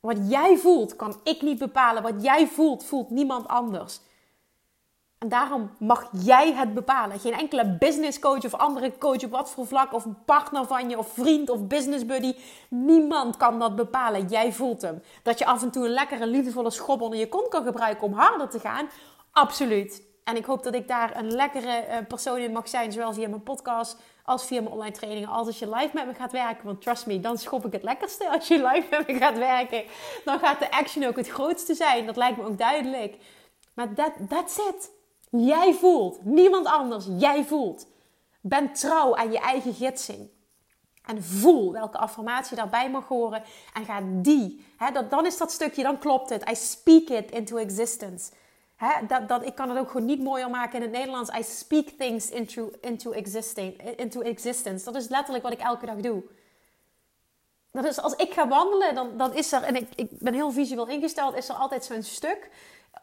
Wat 0.00 0.16
jij 0.28 0.56
voelt 0.56 0.96
kan 0.96 1.20
ik 1.22 1.42
niet 1.42 1.58
bepalen. 1.58 2.02
Wat 2.02 2.22
jij 2.22 2.46
voelt, 2.46 2.84
voelt 2.84 3.10
niemand 3.10 3.48
anders. 3.48 4.00
En 5.22 5.28
daarom 5.28 5.70
mag 5.78 6.08
jij 6.12 6.52
het 6.52 6.74
bepalen. 6.74 7.20
Geen 7.20 7.32
enkele 7.32 7.76
business 7.78 8.18
coach 8.18 8.44
of 8.44 8.54
andere 8.54 8.92
coach 8.98 9.24
op 9.24 9.30
wat 9.30 9.50
voor 9.50 9.66
vlak, 9.66 9.92
of 9.92 10.04
een 10.04 10.24
partner 10.24 10.66
van 10.66 10.88
je, 10.88 10.98
of 10.98 11.12
vriend 11.12 11.50
of 11.50 11.66
business 11.66 12.06
buddy. 12.06 12.34
Niemand 12.68 13.36
kan 13.36 13.58
dat 13.58 13.76
bepalen. 13.76 14.28
Jij 14.28 14.52
voelt 14.52 14.82
hem. 14.82 15.02
Dat 15.22 15.38
je 15.38 15.46
af 15.46 15.62
en 15.62 15.70
toe 15.70 15.84
een 15.84 15.90
lekkere, 15.90 16.26
liefdevolle 16.26 16.70
schop 16.70 17.00
onder 17.00 17.18
je 17.18 17.28
kont 17.28 17.48
kan 17.48 17.64
gebruiken 17.64 18.06
om 18.06 18.12
harder 18.12 18.48
te 18.48 18.60
gaan. 18.60 18.88
Absoluut. 19.32 20.02
En 20.24 20.36
ik 20.36 20.44
hoop 20.44 20.62
dat 20.62 20.74
ik 20.74 20.88
daar 20.88 21.16
een 21.16 21.30
lekkere 21.30 21.72
eh, 21.72 22.06
persoon 22.08 22.38
in 22.38 22.52
mag 22.52 22.68
zijn, 22.68 22.92
zowel 22.92 23.12
via 23.12 23.28
mijn 23.28 23.42
podcast 23.42 23.96
als 24.24 24.44
via 24.44 24.60
mijn 24.60 24.72
online 24.72 24.94
trainingen. 24.94 25.28
Als 25.28 25.46
als 25.46 25.58
je 25.58 25.68
live 25.68 25.90
met 25.92 26.06
me 26.06 26.14
gaat 26.14 26.32
werken, 26.32 26.64
want 26.64 26.82
trust 26.82 27.06
me, 27.06 27.20
dan 27.20 27.38
schop 27.38 27.66
ik 27.66 27.72
het 27.72 27.82
lekkerste. 27.82 28.30
Als 28.30 28.48
je 28.48 28.54
live 28.54 28.86
met 28.90 29.06
me 29.06 29.14
gaat 29.14 29.38
werken, 29.38 29.84
dan 30.24 30.38
gaat 30.38 30.58
de 30.58 30.70
action 30.70 31.04
ook 31.04 31.16
het 31.16 31.28
grootste 31.28 31.74
zijn. 31.74 32.06
Dat 32.06 32.16
lijkt 32.16 32.36
me 32.36 32.44
ook 32.44 32.58
duidelijk. 32.58 33.16
Maar 33.74 33.94
that, 33.94 34.12
that's 34.28 34.56
it. 34.56 35.00
Jij 35.36 35.74
voelt, 35.74 36.24
niemand 36.24 36.66
anders, 36.66 37.06
jij 37.18 37.44
voelt. 37.44 37.86
Ben 38.40 38.72
trouw 38.72 39.16
aan 39.16 39.32
je 39.32 39.38
eigen 39.38 39.74
gidsing. 39.74 40.30
En 41.06 41.22
voel 41.22 41.72
welke 41.72 41.98
affirmatie 41.98 42.56
daarbij 42.56 42.90
mag 42.90 43.08
horen. 43.08 43.42
En 43.74 43.84
ga 43.84 44.02
die. 44.04 44.66
Hè, 44.76 44.90
dat, 44.90 45.10
dan 45.10 45.26
is 45.26 45.38
dat 45.38 45.52
stukje, 45.52 45.82
dan 45.82 45.98
klopt 45.98 46.30
het. 46.30 46.48
I 46.50 46.54
speak 46.54 47.08
it 47.08 47.30
into 47.30 47.56
existence. 47.56 48.32
Hè, 48.76 49.06
dat, 49.06 49.28
dat, 49.28 49.46
ik 49.46 49.54
kan 49.54 49.68
het 49.68 49.78
ook 49.78 49.90
gewoon 49.90 50.06
niet 50.06 50.22
mooier 50.22 50.50
maken 50.50 50.76
in 50.76 50.82
het 50.82 50.90
Nederlands. 50.90 51.30
I 51.38 51.42
speak 51.42 51.88
things 51.88 52.30
into, 52.30 52.70
into, 52.80 53.12
existence. 54.22 54.84
Dat 54.84 54.94
is 54.94 55.08
letterlijk 55.08 55.44
wat 55.44 55.52
ik 55.52 55.60
elke 55.60 55.86
dag 55.86 55.96
doe. 55.96 56.22
Dat 57.70 57.84
is 57.84 58.00
als 58.00 58.14
ik 58.14 58.32
ga 58.32 58.48
wandelen, 58.48 58.94
dan, 58.94 59.16
dan 59.16 59.34
is 59.34 59.52
er, 59.52 59.62
en 59.62 59.76
ik, 59.76 59.88
ik 59.94 60.08
ben 60.10 60.34
heel 60.34 60.50
visueel 60.50 60.88
ingesteld, 60.88 61.36
is 61.36 61.48
er 61.48 61.54
altijd 61.54 61.84
zo'n 61.84 62.02
stuk 62.02 62.50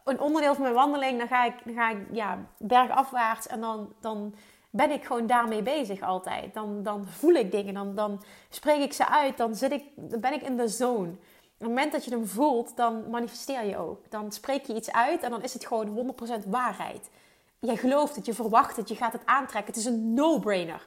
een 0.04 0.20
onderdeel 0.20 0.54
van 0.54 0.62
mijn 0.62 0.74
wandeling, 0.74 1.18
dan 1.18 1.28
ga 1.28 1.44
ik, 1.44 1.54
dan 1.64 1.74
ga 1.74 1.90
ik 1.90 1.98
ja, 2.12 2.38
bergafwaarts 2.58 3.46
en 3.46 3.60
dan, 3.60 3.92
dan 4.00 4.34
ben 4.70 4.90
ik 4.90 5.04
gewoon 5.04 5.26
daarmee 5.26 5.62
bezig 5.62 6.00
altijd. 6.00 6.54
Dan, 6.54 6.82
dan 6.82 7.06
voel 7.06 7.34
ik 7.34 7.50
dingen, 7.50 7.74
dan, 7.74 7.94
dan 7.94 8.22
spreek 8.48 8.80
ik 8.80 8.92
ze 8.92 9.08
uit, 9.08 9.36
dan, 9.36 9.54
zit 9.54 9.72
ik, 9.72 9.84
dan 9.94 10.20
ben 10.20 10.32
ik 10.32 10.42
in 10.42 10.56
de 10.56 10.68
zone. 10.68 11.10
Op 11.10 11.66
het 11.66 11.68
moment 11.68 11.92
dat 11.92 12.04
je 12.04 12.10
hem 12.10 12.26
voelt, 12.26 12.76
dan 12.76 13.10
manifesteer 13.10 13.64
je 13.64 13.78
ook. 13.78 14.10
Dan 14.10 14.32
spreek 14.32 14.64
je 14.64 14.74
iets 14.74 14.92
uit 14.92 15.22
en 15.22 15.30
dan 15.30 15.42
is 15.42 15.52
het 15.52 15.66
gewoon 15.66 16.14
100% 16.44 16.48
waarheid. 16.48 17.10
Jij 17.58 17.76
gelooft 17.76 18.16
het, 18.16 18.26
je 18.26 18.34
verwacht 18.34 18.76
het, 18.76 18.88
je 18.88 18.94
gaat 18.94 19.12
het 19.12 19.26
aantrekken. 19.26 19.74
Het 19.74 19.82
is 19.82 19.90
een 19.90 20.14
no-brainer. 20.14 20.86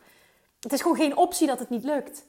Het 0.60 0.74
is 0.74 0.82
gewoon 0.82 0.98
geen 0.98 1.18
optie 1.18 1.48
dat 1.48 1.60
het 1.60 1.70
niet 1.70 1.84
lukt. 1.84 2.26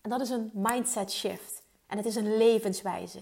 En 0.00 0.10
dat 0.10 0.20
is 0.20 0.30
een 0.30 0.50
mindset 0.54 1.12
shift. 1.12 1.62
En 1.86 1.96
het 1.96 2.06
is 2.06 2.16
een 2.16 2.36
levenswijze. 2.36 3.18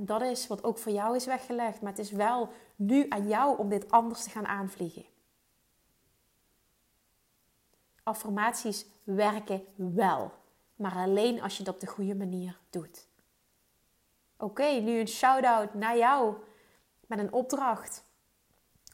En 0.00 0.06
dat 0.06 0.22
is 0.22 0.46
wat 0.46 0.64
ook 0.64 0.78
voor 0.78 0.92
jou 0.92 1.16
is 1.16 1.26
weggelegd. 1.26 1.80
Maar 1.80 1.90
het 1.90 2.00
is 2.00 2.10
wel 2.10 2.48
nu 2.76 3.06
aan 3.08 3.28
jou 3.28 3.58
om 3.58 3.68
dit 3.68 3.90
anders 3.90 4.22
te 4.22 4.30
gaan 4.30 4.46
aanvliegen. 4.46 5.04
Affirmaties 8.02 8.86
werken 9.04 9.64
wel. 9.76 10.32
Maar 10.76 10.94
alleen 10.94 11.42
als 11.42 11.56
je 11.56 11.62
het 11.62 11.72
op 11.72 11.80
de 11.80 11.86
goede 11.86 12.14
manier 12.14 12.58
doet. 12.70 13.06
Oké, 14.36 14.64
nu 14.64 14.98
een 14.98 15.08
shout-out 15.08 15.74
naar 15.74 15.96
jou 15.96 16.34
met 17.06 17.18
een 17.18 17.32
opdracht. 17.32 18.04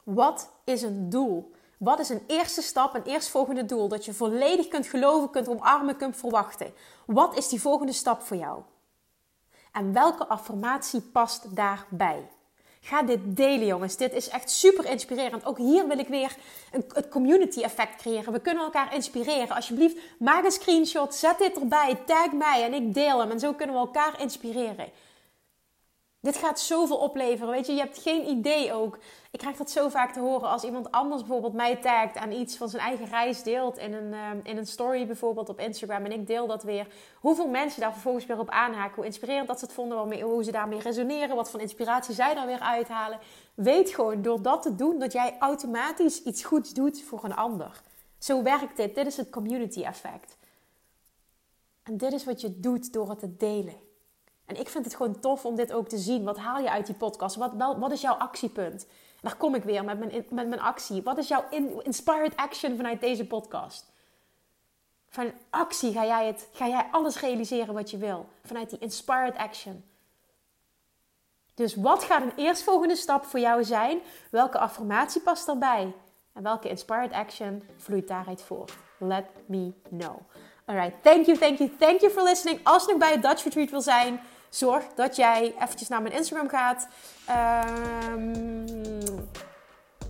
Wat 0.04 0.50
is 0.64 0.82
een 0.82 1.08
doel? 1.10 1.52
Wat 1.78 1.98
is 1.98 2.08
een 2.08 2.24
eerste 2.26 2.62
stap, 2.62 2.94
een 2.94 3.02
eerstvolgende 3.02 3.64
doel 3.64 3.88
dat 3.88 4.04
je 4.04 4.14
volledig 4.14 4.68
kunt 4.68 4.86
geloven, 4.86 5.30
kunt 5.30 5.48
omarmen, 5.48 5.96
kunt 5.96 6.16
verwachten? 6.16 6.74
Wat 7.06 7.36
is 7.36 7.48
die 7.48 7.60
volgende 7.60 7.92
stap 7.92 8.22
voor 8.22 8.36
jou? 8.36 8.62
En 9.76 9.92
welke 9.92 10.26
affirmatie 10.26 11.00
past 11.00 11.56
daarbij? 11.56 12.28
Ga 12.80 13.02
dit 13.02 13.18
delen, 13.22 13.66
jongens. 13.66 13.96
Dit 13.96 14.12
is 14.12 14.28
echt 14.28 14.50
super 14.50 14.84
inspirerend. 14.84 15.44
Ook 15.44 15.58
hier 15.58 15.88
wil 15.88 15.98
ik 15.98 16.08
weer 16.08 16.36
een, 16.72 16.84
het 16.92 17.08
community 17.08 17.60
effect 17.60 17.96
creëren. 17.96 18.32
We 18.32 18.40
kunnen 18.40 18.64
elkaar 18.64 18.94
inspireren. 18.94 19.56
Alsjeblieft, 19.56 19.96
maak 20.18 20.44
een 20.44 20.50
screenshot, 20.50 21.14
zet 21.14 21.38
dit 21.38 21.56
erbij, 21.56 21.98
tag 22.06 22.32
mij 22.32 22.64
en 22.64 22.74
ik 22.74 22.94
deel 22.94 23.20
hem. 23.20 23.30
En 23.30 23.40
zo 23.40 23.52
kunnen 23.52 23.74
we 23.74 23.80
elkaar 23.80 24.20
inspireren. 24.20 24.88
Dit 26.26 26.36
gaat 26.36 26.60
zoveel 26.60 26.96
opleveren. 26.96 27.52
Weet 27.52 27.66
je, 27.66 27.72
je 27.72 27.80
hebt 27.80 27.98
geen 27.98 28.28
idee 28.28 28.72
ook. 28.72 28.98
Ik 29.30 29.38
krijg 29.38 29.56
dat 29.56 29.70
zo 29.70 29.88
vaak 29.88 30.12
te 30.12 30.20
horen 30.20 30.48
als 30.48 30.64
iemand 30.64 30.90
anders 30.90 31.20
bijvoorbeeld 31.22 31.52
mij 31.52 31.76
tagt 31.76 32.16
aan 32.16 32.32
iets 32.32 32.56
van 32.56 32.68
zijn 32.68 32.82
eigen 32.82 33.06
reis 33.06 33.42
deelt 33.42 33.78
in 33.78 33.92
een, 33.92 34.12
ehm, 34.12 34.40
in 34.42 34.56
een 34.56 34.66
story 34.66 35.06
bijvoorbeeld 35.06 35.48
op 35.48 35.60
Instagram 35.60 36.04
en 36.04 36.12
ik 36.12 36.26
deel 36.26 36.46
dat 36.46 36.62
weer. 36.62 36.86
Hoeveel 37.20 37.48
mensen 37.48 37.80
daar 37.80 37.92
vervolgens 37.92 38.26
weer 38.26 38.38
op 38.38 38.50
aanhaken, 38.50 38.94
hoe 38.94 39.04
inspirerend 39.04 39.48
dat 39.48 39.58
ze 39.58 39.64
het 39.64 39.74
vonden, 39.74 40.20
hoe 40.20 40.44
ze 40.44 40.50
daarmee 40.50 40.80
resoneren, 40.80 41.36
wat 41.36 41.50
voor 41.50 41.60
inspiratie 41.60 42.14
zij 42.14 42.34
daar 42.34 42.46
weer 42.46 42.60
uithalen. 42.60 43.18
Weet 43.54 43.90
gewoon 43.90 44.22
door 44.22 44.42
dat 44.42 44.62
te 44.62 44.74
doen 44.74 44.98
dat 44.98 45.12
jij 45.12 45.36
automatisch 45.38 46.22
iets 46.22 46.44
goeds 46.44 46.72
doet 46.72 47.02
voor 47.02 47.24
een 47.24 47.36
ander. 47.36 47.82
Zo 48.18 48.42
werkt 48.42 48.76
dit. 48.76 48.94
Dit 48.94 49.06
is 49.06 49.16
het 49.16 49.30
community 49.30 49.82
effect. 49.82 50.36
En 51.82 51.96
dit 51.96 52.12
is 52.12 52.24
wat 52.24 52.40
je 52.40 52.60
doet 52.60 52.92
door 52.92 53.08
het 53.08 53.18
te 53.18 53.36
delen. 53.36 53.85
En 54.46 54.60
ik 54.60 54.68
vind 54.68 54.84
het 54.84 54.94
gewoon 54.94 55.20
tof 55.20 55.44
om 55.44 55.56
dit 55.56 55.72
ook 55.72 55.88
te 55.88 55.98
zien. 55.98 56.24
Wat 56.24 56.38
haal 56.38 56.60
je 56.60 56.70
uit 56.70 56.86
die 56.86 56.94
podcast? 56.94 57.36
Wat, 57.36 57.52
wat 57.56 57.92
is 57.92 58.00
jouw 58.00 58.14
actiepunt? 58.14 58.86
daar 59.26 59.36
kom 59.36 59.54
ik 59.54 59.64
weer 59.64 59.84
met 59.84 59.98
mijn, 59.98 60.26
met 60.30 60.48
mijn 60.48 60.60
actie. 60.60 61.02
Wat 61.02 61.18
is 61.18 61.28
jouw 61.28 61.44
inspired 61.82 62.36
action 62.36 62.76
vanuit 62.76 63.00
deze 63.00 63.26
podcast? 63.26 63.92
Van 65.08 65.32
actie 65.50 65.92
ga 65.92 66.04
jij, 66.04 66.26
het, 66.26 66.48
ga 66.52 66.68
jij 66.68 66.86
alles 66.90 67.20
realiseren 67.20 67.74
wat 67.74 67.90
je 67.90 67.96
wil. 67.96 68.26
Vanuit 68.44 68.70
die 68.70 68.78
inspired 68.78 69.36
action. 69.36 69.84
Dus 71.54 71.74
wat 71.74 72.04
gaat 72.04 72.22
een 72.22 72.36
eerstvolgende 72.36 72.96
stap 72.96 73.24
voor 73.24 73.40
jou 73.40 73.64
zijn? 73.64 74.00
Welke 74.30 74.58
affirmatie 74.58 75.20
past 75.20 75.48
erbij? 75.48 75.94
En 76.32 76.42
welke 76.42 76.68
inspired 76.68 77.12
action 77.12 77.62
vloeit 77.76 78.08
daaruit 78.08 78.42
voort? 78.42 78.76
Let 78.98 79.24
me 79.46 79.72
know. 79.90 80.16
Alright, 80.64 81.02
thank 81.02 81.26
you, 81.26 81.38
thank 81.38 81.58
you, 81.58 81.70
thank 81.78 82.00
you 82.00 82.12
for 82.12 82.22
listening. 82.22 82.60
Als 82.62 82.84
je 82.84 82.90
nog 82.90 83.00
bij 83.00 83.12
het 83.12 83.22
Dutch 83.22 83.44
Retreat 83.44 83.70
wil 83.70 83.82
zijn, 83.82 84.20
zorg 84.48 84.84
dat 84.94 85.16
jij 85.16 85.54
eventjes 85.60 85.88
naar 85.88 86.02
mijn 86.02 86.14
Instagram 86.14 86.48
gaat. 86.48 86.88
Um, 88.14 88.64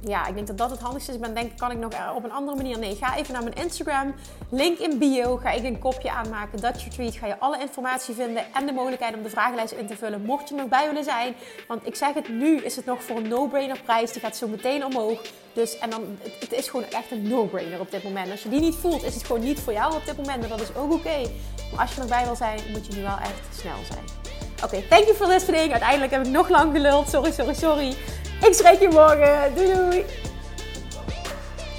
ja, 0.07 0.27
ik 0.27 0.35
denk 0.35 0.46
dat 0.46 0.59
dat 0.59 0.70
het 0.70 0.81
handigste 0.81 1.12
is. 1.12 1.18
Maar 1.18 1.35
denk, 1.35 1.59
kan 1.59 1.70
ik 1.70 1.79
nog 1.79 1.92
op 2.14 2.25
een 2.25 2.33
andere 2.33 2.57
manier? 2.57 2.79
Nee, 2.79 2.96
ga 2.96 3.16
even 3.16 3.33
naar 3.33 3.42
mijn 3.42 3.55
Instagram. 3.55 4.14
Link 4.51 4.79
in 4.79 4.99
bio. 4.99 5.37
Ga 5.37 5.51
ik 5.51 5.64
een 5.64 5.79
kopje 5.79 6.11
aanmaken. 6.11 6.61
Dutch 6.61 6.85
Retreat. 6.85 7.14
Ga 7.14 7.27
je 7.27 7.38
alle 7.38 7.61
informatie 7.61 8.14
vinden. 8.14 8.55
En 8.55 8.66
de 8.66 8.72
mogelijkheid 8.72 9.14
om 9.14 9.22
de 9.22 9.31
vragenlijst 9.31 9.72
in 9.72 9.87
te 9.87 9.96
vullen. 9.96 10.22
Mocht 10.22 10.49
je 10.49 10.55
nog 10.55 10.68
bij 10.68 10.87
willen 10.87 11.05
zijn. 11.05 11.35
Want 11.68 11.87
ik 11.87 11.94
zeg 11.94 12.14
het, 12.14 12.29
nu 12.29 12.57
is 12.57 12.77
het 12.77 12.85
nog 12.85 13.03
voor 13.03 13.16
een 13.16 13.29
no-brainer 13.29 13.81
prijs. 13.85 14.12
Die 14.12 14.22
gaat 14.22 14.37
zo 14.37 14.49
meteen 14.49 14.85
omhoog. 14.85 15.20
Dus, 15.53 15.79
en 15.79 15.90
dan, 15.90 16.18
het, 16.40 16.53
is 16.53 16.68
gewoon 16.68 16.87
echt 16.90 17.11
een 17.11 17.29
no-brainer 17.29 17.81
op 17.81 17.90
dit 17.90 18.03
moment. 18.03 18.31
Als 18.31 18.42
je 18.42 18.49
die 18.49 18.61
niet 18.61 18.75
voelt, 18.75 19.03
is 19.03 19.14
het 19.14 19.25
gewoon 19.25 19.42
niet 19.42 19.61
voor 19.61 19.72
jou 19.72 19.94
op 19.94 20.05
dit 20.05 20.16
moment. 20.16 20.42
En 20.42 20.49
dat 20.49 20.61
is 20.61 20.75
ook 20.75 20.92
oké. 20.92 21.31
Maar 21.70 21.81
als 21.81 21.94
je 21.94 22.01
erbij 22.01 22.25
wil 22.25 22.37
zijn, 22.37 22.61
moet 22.72 22.87
je 22.87 22.92
nu 22.94 23.03
wel 23.03 23.18
echt 23.18 23.59
snel 23.59 23.77
zijn. 23.88 24.26
Oké, 24.64 24.83
thank 24.88 25.05
you 25.05 25.14
for 25.14 25.27
listening. 25.27 25.71
Uiteindelijk 25.71 26.12
heb 26.12 26.27
ik 26.27 26.33
nog 26.33 26.49
lang 26.49 26.73
geluld. 26.73 27.09
Sorry, 27.09 27.33
sorry, 27.33 27.55
sorry. 27.55 27.95
Ik 28.40 28.53
spreek 28.53 28.81
je 28.81 28.88
morgen. 28.88 29.55
Doei 29.55 29.73
doei. 29.73 30.05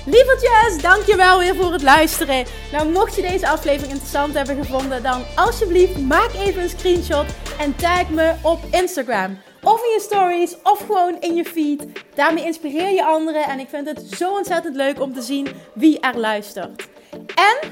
Lievertjes, 0.06 0.82
dankjewel 0.82 1.40
weer 1.40 1.56
voor 1.56 1.72
het 1.72 1.82
luisteren. 1.82 2.46
Nou, 2.72 2.90
mocht 2.90 3.16
je 3.16 3.22
deze 3.22 3.48
aflevering 3.48 3.92
interessant 3.92 4.34
hebben 4.34 4.56
gevonden, 4.56 5.04
dan 5.04 5.24
alsjeblieft 5.36 5.98
maak 5.98 6.34
even 6.34 6.62
een 6.62 6.70
screenshot 6.70 7.26
en 7.60 7.76
tag 7.76 8.10
me 8.10 8.34
op 8.42 8.60
Instagram. 8.72 9.40
Of 9.64 9.84
in 9.84 9.90
je 9.90 10.00
stories, 10.00 10.56
of 10.64 10.80
gewoon 10.86 11.18
in 11.20 11.36
je 11.36 11.46
feed. 11.46 11.86
Daarmee 12.16 12.46
inspireer 12.46 12.90
je 12.90 13.06
anderen 13.06 13.44
en 13.44 13.60
ik 13.60 13.70
vind 13.70 13.88
het 13.88 14.02
zo 14.18 14.32
ontzettend 14.32 14.76
leuk 14.76 15.02
om 15.02 15.14
te 15.14 15.22
zien 15.22 15.48
wie 15.74 16.00
er 16.00 16.18
luistert. 16.18 16.88
En 17.36 17.72